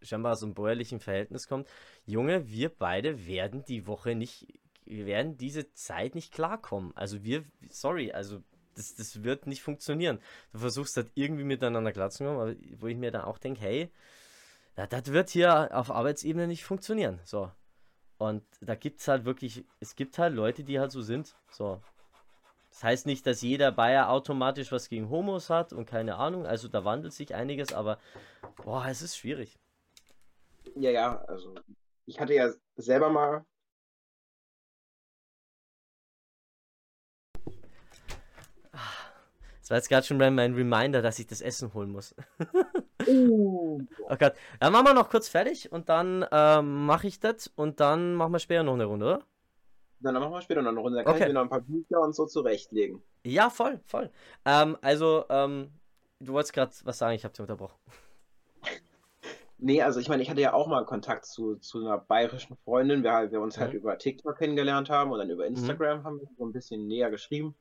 scheinbar 0.02 0.32
aus 0.32 0.42
einem 0.42 0.54
bäuerlichen 0.54 0.98
Verhältnis 0.98 1.46
kommt. 1.46 1.68
Junge, 2.06 2.48
wir 2.48 2.70
beide 2.70 3.26
werden 3.26 3.64
die 3.66 3.86
Woche 3.86 4.14
nicht, 4.14 4.46
wir 4.84 5.06
werden 5.06 5.36
diese 5.36 5.72
Zeit 5.74 6.14
nicht 6.14 6.32
klarkommen. 6.32 6.96
Also 6.96 7.22
wir, 7.22 7.44
sorry, 7.68 8.10
also 8.10 8.42
das, 8.74 8.94
das 8.94 9.22
wird 9.22 9.46
nicht 9.46 9.62
funktionieren. 9.62 10.20
Du 10.52 10.58
versuchst 10.58 10.96
halt 10.96 11.10
irgendwie 11.14 11.44
miteinander 11.44 11.92
klarzukommen, 11.92 12.56
wo 12.78 12.86
ich 12.86 12.96
mir 12.96 13.10
dann 13.10 13.22
auch 13.22 13.38
denke, 13.38 13.60
hey, 13.60 13.92
ja, 14.78 14.86
das 14.86 15.06
wird 15.12 15.28
hier 15.28 15.76
auf 15.76 15.90
Arbeitsebene 15.90 16.46
nicht 16.46 16.64
funktionieren. 16.64 17.18
So. 17.24 17.50
Und 18.16 18.44
da 18.60 18.76
gibt 18.76 19.00
es 19.00 19.08
halt 19.08 19.24
wirklich, 19.24 19.64
es 19.80 19.96
gibt 19.96 20.18
halt 20.18 20.34
Leute, 20.34 20.62
die 20.62 20.78
halt 20.78 20.92
so 20.92 21.02
sind. 21.02 21.34
So. 21.50 21.82
Das 22.70 22.84
heißt 22.84 23.06
nicht, 23.06 23.26
dass 23.26 23.42
jeder 23.42 23.72
Bayer 23.72 24.08
automatisch 24.08 24.70
was 24.70 24.88
gegen 24.88 25.10
Homos 25.10 25.50
hat 25.50 25.72
und 25.72 25.86
keine 25.86 26.14
Ahnung. 26.14 26.46
Also 26.46 26.68
da 26.68 26.84
wandelt 26.84 27.12
sich 27.12 27.34
einiges, 27.34 27.72
aber 27.72 27.98
boah, 28.62 28.86
es 28.86 29.02
ist 29.02 29.16
schwierig. 29.16 29.58
Ja, 30.76 30.92
ja, 30.92 31.24
also 31.24 31.56
ich 32.06 32.20
hatte 32.20 32.34
ja 32.34 32.52
selber 32.76 33.08
mal 33.10 33.44
Das 39.68 39.70
war 39.70 39.76
jetzt 39.76 39.88
gerade 39.90 40.06
schon 40.06 40.16
mein 40.16 40.54
Reminder, 40.54 41.02
dass 41.02 41.18
ich 41.18 41.26
das 41.26 41.42
Essen 41.42 41.74
holen 41.74 41.90
muss. 41.90 42.14
Uh, 43.06 43.80
Oh 44.08 44.16
Gott. 44.18 44.34
Dann 44.60 44.72
machen 44.72 44.86
wir 44.86 44.92
noch 44.94 45.08
kurz 45.08 45.28
fertig 45.28 45.70
und 45.72 45.88
dann 45.88 46.26
ähm, 46.32 46.84
mache 46.84 47.06
ich 47.06 47.20
das 47.20 47.46
und 47.46 47.78
dann 47.80 48.14
machen 48.14 48.32
wir 48.32 48.38
später 48.38 48.62
noch 48.64 48.74
eine 48.74 48.84
Runde, 48.86 49.06
oder? 49.06 49.22
dann 50.00 50.14
machen 50.14 50.32
wir 50.32 50.42
später 50.42 50.62
noch 50.62 50.70
eine 50.72 50.80
Runde. 50.80 50.96
Dann 50.96 51.04
kann 51.06 51.14
Okay. 51.14 51.22
ich 51.24 51.28
mir 51.28 51.34
noch 51.34 51.42
ein 51.42 51.48
paar 51.48 51.60
Bücher 51.60 52.00
und 52.00 52.14
so 52.14 52.26
zurechtlegen. 52.26 53.02
Ja, 53.24 53.50
voll, 53.50 53.80
voll. 53.86 54.10
Ähm, 54.44 54.76
also, 54.82 55.24
ähm, 55.30 55.70
du 56.20 56.32
wolltest 56.32 56.52
gerade 56.54 56.72
was 56.84 56.98
sagen, 56.98 57.14
ich 57.14 57.24
habe 57.24 57.32
dich 57.32 57.40
unterbrochen. 57.40 57.78
Nee, 59.60 59.82
also 59.82 59.98
ich 60.00 60.08
meine, 60.08 60.22
ich 60.22 60.30
hatte 60.30 60.40
ja 60.40 60.52
auch 60.52 60.68
mal 60.68 60.84
Kontakt 60.84 61.24
zu, 61.26 61.56
zu 61.56 61.80
einer 61.80 61.98
bayerischen 61.98 62.56
Freundin, 62.64 63.02
wir, 63.02 63.12
halt- 63.12 63.32
wir 63.32 63.40
uns 63.40 63.58
halt 63.58 63.72
Mhm. 63.72 63.78
über 63.80 63.98
TikTok 63.98 64.38
kennengelernt 64.38 64.88
haben 64.88 65.10
und 65.10 65.18
dann 65.18 65.30
über 65.30 65.46
Instagram 65.46 66.04
haben 66.04 66.20
wir 66.20 66.28
so 66.38 66.44
ein 66.46 66.52
bisschen 66.52 66.86
näher 66.86 67.10
geschrieben. 67.10 67.54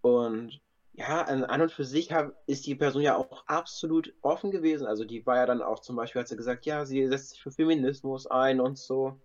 Und 0.00 0.60
ja, 0.94 1.22
an, 1.22 1.60
und 1.60 1.72
für 1.72 1.84
sich 1.84 2.12
hab, 2.12 2.34
ist 2.46 2.66
die 2.66 2.74
Person 2.74 3.02
ja 3.02 3.16
auch 3.16 3.46
absolut 3.46 4.14
offen 4.20 4.50
gewesen. 4.50 4.86
Also 4.86 5.04
die 5.04 5.24
war 5.24 5.36
ja 5.36 5.46
dann 5.46 5.62
auch 5.62 5.80
zum 5.80 5.96
Beispiel, 5.96 6.20
hat 6.20 6.28
sie 6.28 6.36
gesagt, 6.36 6.66
ja, 6.66 6.84
sie 6.84 7.06
setzt 7.08 7.30
sich 7.30 7.42
für 7.42 7.50
Feminismus 7.50 8.26
ein 8.26 8.60
und 8.60 8.78
so. 8.78 9.18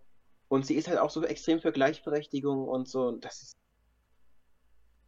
Und 0.47 0.65
sie 0.65 0.75
ist 0.75 0.87
halt 0.87 0.99
auch 0.99 1.09
so 1.09 1.23
extrem 1.23 1.59
für 1.59 1.73
Gleichberechtigung 1.73 2.67
und 2.67 2.87
so. 2.87 3.07
Und 3.07 3.25
das 3.25 3.41
ist, 3.41 3.57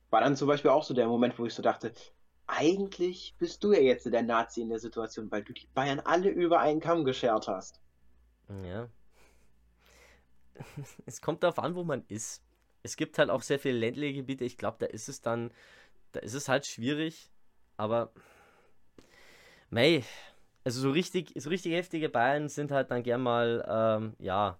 war 0.09 0.19
dann 0.19 0.35
zum 0.35 0.49
Beispiel 0.49 0.71
auch 0.71 0.83
so 0.83 0.93
der 0.93 1.07
Moment, 1.07 1.39
wo 1.39 1.45
ich 1.45 1.53
so 1.53 1.61
dachte, 1.61 1.93
eigentlich 2.45 3.35
bist 3.37 3.63
du 3.63 3.71
ja 3.71 3.79
jetzt 3.79 4.11
der 4.11 4.23
Nazi 4.23 4.61
in 4.61 4.69
der 4.69 4.79
Situation, 4.79 5.31
weil 5.31 5.43
du 5.43 5.53
die 5.53 5.67
Bayern 5.73 6.01
alle 6.01 6.29
über 6.29 6.59
einen 6.59 6.81
Kamm 6.81 7.05
geschert 7.05 7.47
hast. 7.47 7.79
Ja. 8.65 8.89
Es 11.05 11.21
kommt 11.21 11.43
darauf 11.43 11.59
an, 11.59 11.75
wo 11.75 11.85
man 11.85 12.03
ist. 12.09 12.43
Es 12.83 12.97
gibt 12.97 13.17
halt 13.17 13.29
auch 13.29 13.43
sehr 13.43 13.59
viele 13.59 13.77
ländliche 13.77 14.15
Gebiete. 14.15 14.43
Ich 14.43 14.57
glaube, 14.57 14.77
da 14.79 14.87
ist 14.87 15.07
es 15.07 15.21
dann, 15.21 15.51
da 16.11 16.19
ist 16.21 16.33
es 16.33 16.49
halt 16.49 16.65
schwierig. 16.65 17.31
Aber, 17.77 18.11
mei, 19.69 20.03
also 20.63 20.81
so 20.81 20.91
richtig, 20.91 21.33
so 21.35 21.49
richtig 21.49 21.73
heftige 21.73 22.09
Bayern 22.09 22.49
sind 22.49 22.71
halt 22.71 22.91
dann 22.91 23.03
gern 23.03 23.21
mal, 23.21 23.65
ähm, 23.69 24.15
ja, 24.19 24.59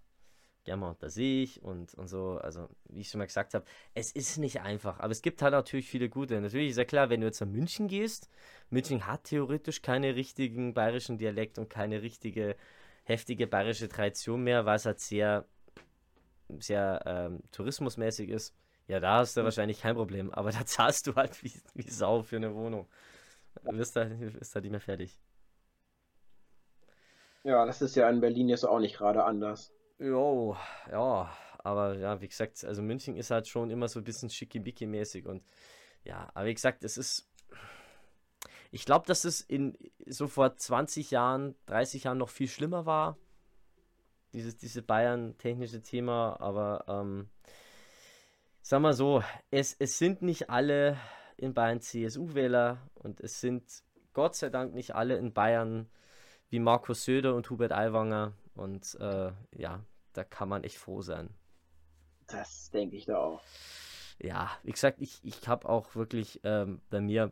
gern 0.64 0.80
mal 0.80 0.90
unter 0.90 1.10
sich 1.10 1.62
und, 1.64 1.94
und 1.96 2.08
so. 2.08 2.38
Also, 2.38 2.70
wie 2.90 3.02
ich 3.02 3.10
schon 3.10 3.20
mal 3.20 3.26
gesagt 3.26 3.54
habe, 3.54 3.66
es 3.94 4.12
ist 4.12 4.38
nicht 4.38 4.62
einfach. 4.62 5.00
Aber 5.00 5.12
es 5.12 5.22
gibt 5.22 5.42
halt 5.42 5.54
natürlich 5.54 5.90
viele 5.90 6.10
gute. 6.10 6.40
Natürlich 6.40 6.72
ist 6.72 6.78
ja 6.78 6.86
klar, 6.86 7.10
wenn 7.10 7.22
du 7.22 7.28
jetzt 7.28 7.42
nach 7.42 7.48
München 7.48 7.88
gehst, 7.88 8.30
München 8.70 9.08
hat 9.08 9.26
theoretisch 9.26 9.82
keine 9.82 10.16
richtigen 10.16 10.74
bayerischen 10.74 11.18
Dialekt 11.18 11.58
und 11.58 11.70
keine 11.70 12.02
richtige 12.02 12.56
heftige 13.04 13.48
bayerische 13.48 13.90
Tradition 13.90 14.44
mehr, 14.44 14.66
weil 14.66 14.76
es 14.76 14.86
halt 14.86 15.00
sehr, 15.00 15.46
sehr 16.60 17.02
ähm, 17.06 17.42
tourismusmäßig 17.52 18.30
ist. 18.30 18.56
Ja, 18.89 18.99
da 18.99 19.17
hast 19.19 19.38
du 19.38 19.43
wahrscheinlich 19.43 19.82
kein 19.82 19.93
Problem, 19.93 20.32
aber 20.32 20.52
da 20.52 20.65
zahlst 20.65 21.06
du 21.06 21.15
halt 21.15 21.43
wie, 21.43 21.54
wie 21.75 21.89
Sau 21.89 22.23
für 22.23 22.38
eine 22.38 22.56
Wohnung. 22.56 22.88
Du 23.63 23.78
wirst 23.78 23.95
da, 23.95 24.10
wirst 24.19 24.56
da 24.56 24.62
nicht 24.62 24.71
mehr 24.71 24.80
fertig. 24.80 25.19
Ja, 27.43 27.65
das 27.67 27.84
ist 27.84 27.95
ja 27.95 28.10
in 28.10 28.19
Berlin 28.19 28.49
jetzt 28.49 28.65
auch 28.65 28.80
nicht 28.80 28.97
gerade 28.97 29.23
anders. 29.23 29.71
Jo, 29.99 30.58
ja, 30.91 31.32
aber 31.60 31.97
ja, 31.97 32.19
wie 32.19 32.28
gesagt, 32.28 32.65
also 32.65 32.82
München 32.82 33.15
ist 33.15 33.30
halt 33.30 33.47
schon 33.47 33.69
immer 33.69 33.88
so 33.88 33.99
ein 33.99 34.04
bisschen 34.04 34.30
schickimicki-mäßig 34.30 35.28
und 35.28 35.43
ja, 36.04 36.32
aber 36.34 36.47
wie 36.47 36.54
gesagt, 36.56 36.84
es 36.84 36.97
ist, 36.97 37.30
ich 38.71 38.86
glaube, 38.86 39.06
dass 39.06 39.23
es 39.23 39.41
in 39.41 39.78
so 40.08 40.28
vor 40.28 40.56
20 40.56 41.12
Jahren, 41.12 41.56
30 41.67 42.06
Jahren 42.06 42.17
noch 42.17 42.30
viel 42.30 42.47
schlimmer 42.47 42.88
war, 42.88 43.17
dieses, 44.34 44.58
diese 44.58 44.82
Bayern-technische 44.82 45.84
Thema, 45.84 46.39
aber 46.39 46.86
ähm, 46.88 47.30
sag 48.70 48.82
mal 48.82 48.94
so, 48.94 49.24
es, 49.50 49.76
es 49.80 49.98
sind 49.98 50.22
nicht 50.22 50.52
alle 50.52 50.96
in 51.38 51.56
Bayern 51.56 51.82
CSU-Wähler 51.82 52.78
und 52.94 53.20
es 53.20 53.42
sind 53.42 53.64
Gott 54.14 54.36
sei 54.36 54.50
Dank 54.52 54.76
nicht 54.76 54.94
alle 54.94 55.18
in 55.18 55.34
Bayern 55.34 55.90
wie 56.50 56.60
Markus 56.60 57.04
Söder 57.04 57.34
und 57.34 57.50
Hubert 57.50 57.72
Aiwanger 57.72 58.34
und 58.54 58.96
äh, 59.00 59.32
ja, 59.58 59.84
da 60.14 60.24
kann 60.24 60.50
man 60.50 60.64
echt 60.64 60.78
froh 60.78 61.02
sein. 61.02 61.32
Das 62.28 62.70
denke 62.70 62.96
ich 62.96 63.06
da 63.06 63.18
auch. 63.18 63.42
Ja, 64.20 64.52
wie 64.62 64.72
gesagt, 64.72 65.02
ich, 65.02 65.20
ich 65.24 65.48
habe 65.48 65.68
auch 65.68 65.96
wirklich 65.96 66.40
ähm, 66.44 66.80
bei 66.92 67.02
mir, 67.02 67.32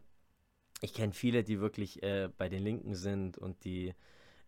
ich 0.82 0.96
kenne 0.96 1.14
viele, 1.14 1.44
die 1.44 1.60
wirklich 1.60 2.02
äh, 2.02 2.30
bei 2.36 2.50
den 2.50 2.64
Linken 2.64 2.96
sind 2.96 3.38
und 3.38 3.64
die, 3.64 3.94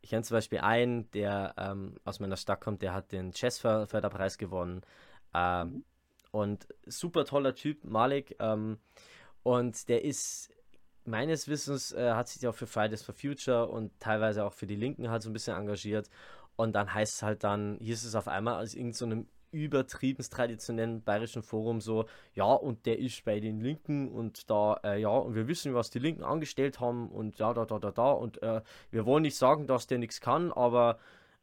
ich 0.02 0.10
kenne 0.10 0.24
zum 0.24 0.38
Beispiel 0.38 0.62
einen, 0.62 1.12
der 1.12 1.54
ähm, 1.56 1.98
aus 2.04 2.20
meiner 2.20 2.38
Stadt 2.38 2.62
kommt, 2.62 2.82
der 2.82 2.96
hat 2.96 3.12
den 3.12 3.32
Chessförderpreis 3.32 4.40
gewonnen 4.40 4.82
ähm, 5.36 5.84
und 6.32 6.68
super 6.86 7.26
toller 7.26 7.56
Typ, 7.56 7.84
Malik, 7.84 8.36
ähm, 8.40 8.78
und 9.44 9.88
der 9.90 10.04
ist 10.04 10.54
meines 11.06 11.48
Wissens 11.48 11.92
äh, 11.92 12.12
hat 12.12 12.28
sich 12.28 12.48
auch 12.48 12.54
für 12.54 12.68
Fridays 12.68 13.02
for 13.02 13.16
Future 13.16 13.68
und 13.68 13.92
teilweise 14.00 14.46
auch 14.46 14.54
für 14.54 14.68
die 14.68 14.76
Linken 14.76 15.10
halt 15.10 15.24
so 15.24 15.30
ein 15.30 15.34
bisschen 15.34 15.56
engagiert. 15.56 16.10
Und 16.56 16.74
dann 16.74 16.94
heißt 16.94 17.16
es 17.16 17.24
halt 17.24 17.44
dann, 17.44 17.78
hieß 17.80 18.04
es 18.04 18.16
auf 18.16 18.28
einmal 18.28 18.62
aus 18.62 18.74
irgendeinem 18.74 19.22
so 19.22 19.28
übertriebens 19.52 20.30
traditionellen 20.30 21.02
bayerischen 21.02 21.42
Forum 21.42 21.82
so, 21.82 22.06
ja, 22.34 22.46
und 22.46 22.86
der 22.86 23.00
ist 23.00 23.26
bei 23.26 23.40
den 23.40 23.62
Linken 23.62 24.10
und 24.10 24.50
da, 24.50 24.80
äh, 24.84 25.02
ja, 25.02 25.10
und 25.10 25.36
wir 25.36 25.48
wissen, 25.48 25.74
was 25.74 25.90
die 25.90 26.00
Linken 26.00 26.24
angestellt 26.24 26.80
haben 26.80 27.10
und 27.10 27.40
ja, 27.40 27.54
da, 27.54 27.66
da, 27.66 27.80
da, 27.80 27.92
da, 27.92 28.12
und 28.12 28.42
äh, 28.44 28.62
wir 28.92 29.06
wollen 29.06 29.24
nicht 29.24 29.38
sagen, 29.38 29.66
dass 29.66 29.88
der 29.88 29.98
nichts 29.98 30.22
kann, 30.22 30.52
aber 30.52 31.00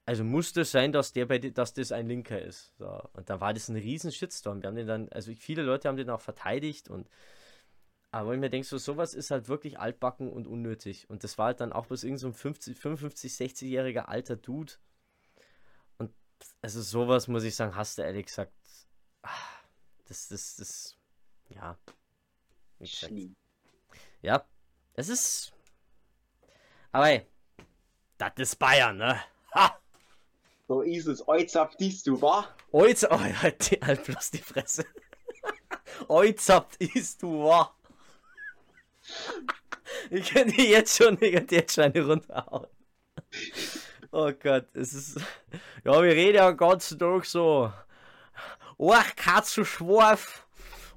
also 0.06 0.22
musste 0.22 0.60
es 0.62 0.70
sein, 0.70 0.92
dass 0.92 1.12
der 1.12 1.26
bei 1.26 1.38
dass 1.38 1.74
das 1.74 1.92
ein 1.92 2.08
Linker 2.08 2.40
ist. 2.40 2.72
So. 2.78 3.02
Und 3.12 3.28
da 3.28 3.40
war 3.40 3.52
das 3.52 3.68
ein 3.68 3.76
riesen 3.76 4.12
Shitstorm. 4.12 4.62
Wir 4.62 4.68
haben 4.68 4.76
den 4.76 4.86
dann, 4.86 5.08
also 5.10 5.32
viele 5.34 5.62
Leute 5.62 5.88
haben 5.88 5.96
den 5.96 6.10
auch 6.10 6.20
verteidigt 6.20 6.88
und 6.88 7.08
aber 8.12 8.32
ich 8.32 8.40
mir 8.40 8.48
denke, 8.48 8.66
so 8.66 8.78
sowas 8.78 9.12
ist 9.12 9.30
halt 9.30 9.48
wirklich 9.48 9.78
altbacken 9.78 10.32
und 10.32 10.46
unnötig. 10.46 11.10
Und 11.10 11.22
das 11.22 11.36
war 11.36 11.46
halt 11.46 11.60
dann 11.60 11.72
auch 11.72 11.86
bloß 11.86 12.04
irgend 12.04 12.20
so 12.20 12.28
ein 12.28 12.32
50, 12.32 12.78
55, 12.78 13.32
60-jähriger 13.32 14.04
alter 14.06 14.36
Dude. 14.36 14.72
Und 15.98 16.14
also 16.62 16.80
sowas 16.80 17.28
muss 17.28 17.44
ich 17.44 17.54
sagen, 17.54 17.76
hast 17.76 17.98
du 17.98 18.02
ehrlich 18.02 18.26
gesagt, 18.26 18.52
ah, 19.22 19.28
das, 20.06 20.28
das, 20.28 20.56
das, 20.56 20.96
ja. 21.50 21.76
Schlimm. 22.84 23.36
Ja, 24.22 24.46
es 24.94 25.08
ist. 25.08 25.52
Aber 26.92 27.06
hey, 27.06 27.26
das 28.16 28.32
ist 28.36 28.56
Bayern, 28.56 28.96
ne? 28.96 29.20
Ha! 29.54 29.78
So 30.68 30.82
ist 30.82 31.06
es. 31.06 31.26
Oizap 31.28 31.78
dies 31.78 32.02
du, 32.02 32.20
wa? 32.20 32.48
Heute, 32.72 33.08
oh, 33.10 33.18
halt, 33.18 33.78
halt 33.82 34.04
bloß 34.04 34.32
die 34.32 34.38
Fresse. 34.38 34.84
Habt 36.48 36.76
ist 36.82 37.22
du 37.22 37.44
wa? 37.44 37.72
Ich 40.10 40.32
könnte 40.32 40.60
jetzt 40.60 40.96
schon 40.96 41.14
negativ 41.14 41.70
Scheine 41.70 42.04
runterhauen. 42.04 42.66
Oh 44.10 44.32
Gott, 44.32 44.66
es 44.74 44.92
ist. 44.92 45.20
Ja, 45.84 46.02
wir 46.02 46.12
reden 46.12 46.36
ja 46.36 46.50
ganzen 46.50 46.98
Tag 46.98 47.24
so. 47.24 47.72
Ach, 48.78 49.16
Katze 49.16 49.64
Schwarf, 49.64 50.46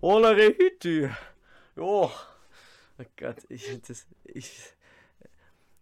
ohne 0.01 0.35
Hütte. 0.35 1.15
Ja. 1.75 1.83
Oh 1.83 2.11
Gott, 3.17 3.37
ich, 3.49 3.79
das, 3.87 4.07
ich. 4.23 4.73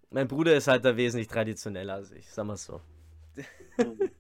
Mein 0.10 0.28
Bruder 0.28 0.56
ist 0.56 0.68
halt 0.68 0.84
da 0.84 0.96
wesentlich 0.96 1.28
traditioneller 1.28 1.96
als 1.96 2.12
ich, 2.12 2.30
sag 2.30 2.46
mal 2.46 2.58
so. 2.58 2.82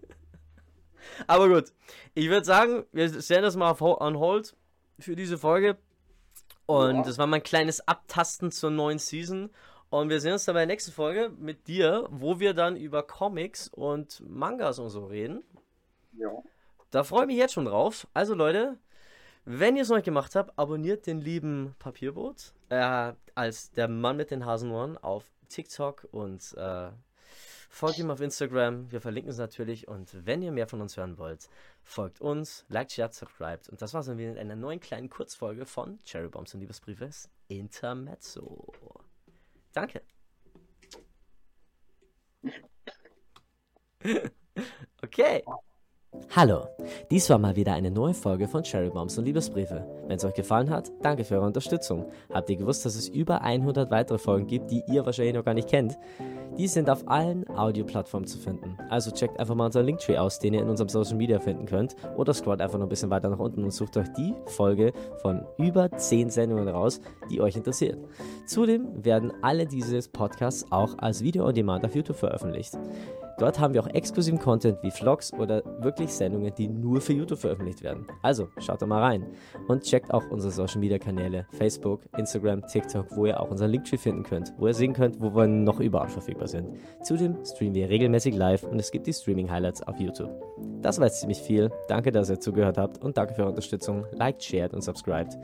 Aber 1.27 1.47
gut, 1.49 1.73
ich 2.13 2.29
würde 2.29 2.45
sagen, 2.45 2.85
wir 2.91 3.21
stellen 3.21 3.43
das 3.43 3.55
mal 3.55 3.75
on 3.79 4.19
hold 4.19 4.55
für 4.99 5.15
diese 5.15 5.37
Folge. 5.37 5.77
Und 6.65 6.97
Ja. 6.97 7.03
das 7.03 7.17
war 7.17 7.27
mein 7.27 7.43
kleines 7.43 7.87
Abtasten 7.87 8.51
zur 8.51 8.71
neuen 8.71 8.99
Season. 8.99 9.49
Und 9.89 10.09
wir 10.09 10.19
sehen 10.19 10.33
uns 10.33 10.43
dann 10.45 10.53
bei 10.53 10.59
der 10.61 10.67
nächsten 10.67 10.91
Folge 10.91 11.31
mit 11.37 11.67
dir, 11.67 12.07
wo 12.11 12.39
wir 12.39 12.53
dann 12.53 12.75
über 12.75 13.03
Comics 13.03 13.69
und 13.69 14.21
Mangas 14.27 14.79
und 14.79 14.89
so 14.89 15.05
reden. 15.05 15.43
Ja. 16.17 16.29
Da 16.91 17.03
freue 17.03 17.21
ich 17.21 17.27
mich 17.27 17.37
jetzt 17.37 17.53
schon 17.53 17.65
drauf. 17.65 18.05
Also 18.13 18.33
Leute, 18.33 18.77
wenn 19.45 19.77
ihr 19.77 19.83
es 19.83 19.89
noch 19.89 19.95
nicht 19.95 20.05
gemacht 20.05 20.35
habt, 20.35 20.57
abonniert 20.59 21.07
den 21.07 21.21
lieben 21.21 21.73
Papierboot 21.79 22.53
äh, 22.69 23.13
als 23.33 23.71
der 23.71 23.87
Mann 23.87 24.17
mit 24.17 24.29
den 24.29 24.45
Hasenohren 24.45 24.97
auf 24.97 25.23
TikTok 25.47 26.05
und 26.11 26.53
äh, 26.57 26.89
folgt 27.69 27.99
ihm 27.99 28.11
auf 28.11 28.21
Instagram. 28.21 28.91
Wir 28.91 29.01
verlinken 29.01 29.31
es 29.31 29.37
natürlich. 29.37 29.87
Und 29.87 30.25
wenn 30.25 30.41
ihr 30.41 30.51
mehr 30.51 30.67
von 30.67 30.81
uns 30.81 30.97
hören 30.97 31.17
wollt, 31.17 31.49
folgt 31.83 32.21
uns, 32.21 32.65
liked, 32.69 32.91
shared, 32.91 33.13
subscribed. 33.13 33.69
Und 33.69 33.81
das 33.81 33.93
war's 33.93 34.07
dann 34.07 34.17
wieder 34.17 34.31
in 34.31 34.37
einer 34.37 34.55
neuen 34.55 34.79
kleinen 34.79 35.09
Kurzfolge 35.09 35.65
von 35.65 35.99
Cherry 36.03 36.29
Bombs 36.29 36.53
und 36.53 36.59
Liebesbriefes 36.61 37.29
Intermezzo. 37.47 38.73
Danke. 39.73 40.01
okay. 45.03 45.43
Hallo, 46.35 46.67
dies 47.11 47.29
war 47.29 47.37
mal 47.37 47.55
wieder 47.55 47.73
eine 47.73 47.91
neue 47.91 48.13
Folge 48.13 48.47
von 48.47 48.63
Cherry 48.63 48.89
Bombs 48.89 49.17
und 49.17 49.25
Liebesbriefe. 49.25 49.85
Wenn 50.07 50.17
es 50.17 50.25
euch 50.25 50.33
gefallen 50.33 50.69
hat, 50.69 50.91
danke 51.01 51.23
für 51.23 51.35
eure 51.35 51.45
Unterstützung. 51.45 52.11
Habt 52.33 52.49
ihr 52.49 52.57
gewusst, 52.57 52.85
dass 52.85 52.95
es 52.95 53.09
über 53.09 53.41
100 53.41 53.91
weitere 53.91 54.17
Folgen 54.17 54.47
gibt, 54.47 54.71
die 54.71 54.83
ihr 54.87 55.05
wahrscheinlich 55.05 55.35
noch 55.35 55.45
gar 55.45 55.53
nicht 55.53 55.69
kennt? 55.69 55.97
Die 56.57 56.67
sind 56.67 56.89
auf 56.89 57.07
allen 57.07 57.47
Audioplattformen 57.49 58.27
zu 58.27 58.39
finden. 58.39 58.77
Also 58.89 59.11
checkt 59.11 59.39
einfach 59.39 59.53
mal 59.53 59.67
unseren 59.67 59.85
Linktree 59.85 60.17
aus, 60.17 60.39
den 60.39 60.55
ihr 60.55 60.61
in 60.61 60.69
unserem 60.69 60.89
Social 60.89 61.15
Media 61.15 61.39
finden 61.39 61.65
könnt. 61.65 61.95
Oder 62.17 62.33
scrollt 62.33 62.61
einfach 62.61 62.79
noch 62.79 62.87
ein 62.87 62.89
bisschen 62.89 63.11
weiter 63.11 63.29
nach 63.29 63.39
unten 63.39 63.63
und 63.63 63.71
sucht 63.71 63.95
euch 63.97 64.07
die 64.17 64.33
Folge 64.47 64.91
von 65.21 65.45
über 65.57 65.91
10 65.91 66.31
Sendungen 66.31 66.67
raus, 66.67 66.99
die 67.29 67.41
euch 67.41 67.55
interessiert. 67.55 67.99
Zudem 68.47 68.87
werden 69.05 69.31
alle 69.43 69.67
diese 69.67 69.99
Podcasts 70.09 70.65
auch 70.71 70.97
als 70.97 71.23
Video 71.23 71.45
on 71.45 71.53
Demand 71.53 71.85
auf 71.85 71.95
YouTube 71.95 72.17
veröffentlicht. 72.17 72.73
Dort 73.37 73.59
haben 73.59 73.73
wir 73.73 73.83
auch 73.83 73.87
exklusiven 73.87 74.39
Content 74.39 74.77
wie 74.81 74.89
Vlogs 74.89 75.31
oder 75.33 75.63
wirklich 75.81 76.11
Sendungen, 76.11 76.53
die 76.55 76.67
nur 76.67 77.01
für 77.01 77.13
YouTube 77.13 77.39
veröffentlicht 77.39 77.83
werden. 77.83 78.07
Also 78.23 78.49
schaut 78.57 78.81
da 78.81 78.85
mal 78.87 79.01
rein 79.01 79.25
und 79.67 79.83
checkt 79.83 80.11
auch 80.11 80.23
unsere 80.31 80.51
Social 80.51 80.79
Media 80.79 80.97
Kanäle 80.97 81.45
Facebook, 81.51 82.01
Instagram, 82.17 82.65
TikTok, 82.65 83.05
wo 83.15 83.27
ihr 83.27 83.39
auch 83.39 83.51
unseren 83.51 83.71
Linktree 83.71 83.97
finden 83.97 84.23
könnt, 84.23 84.53
wo 84.57 84.67
ihr 84.67 84.73
sehen 84.73 84.93
könnt, 84.93 85.21
wo 85.21 85.35
wir 85.35 85.47
noch 85.47 85.79
überall 85.79 86.09
verfügbar 86.09 86.47
sind. 86.47 86.77
Zudem 87.03 87.37
streamen 87.45 87.75
wir 87.75 87.89
regelmäßig 87.89 88.35
live 88.35 88.63
und 88.63 88.79
es 88.79 88.91
gibt 88.91 89.05
die 89.05 89.13
Streaming 89.13 89.51
Highlights 89.51 89.83
auf 89.83 89.99
YouTube. 89.99 90.31
Das 90.81 90.97
war 90.97 91.05
jetzt 91.05 91.19
ziemlich 91.19 91.39
viel. 91.39 91.71
Danke, 91.87 92.11
dass 92.11 92.29
ihr 92.29 92.39
zugehört 92.39 92.77
habt 92.77 93.03
und 93.03 93.17
danke 93.17 93.33
für 93.35 93.41
eure 93.41 93.49
Unterstützung. 93.49 94.05
Liked, 94.13 94.43
shared 94.43 94.73
und 94.73 94.81
subscribed. 94.81 95.37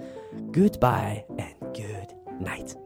Goodbye 0.51 1.25
and 1.37 1.75
good 1.75 2.15
night. 2.39 2.77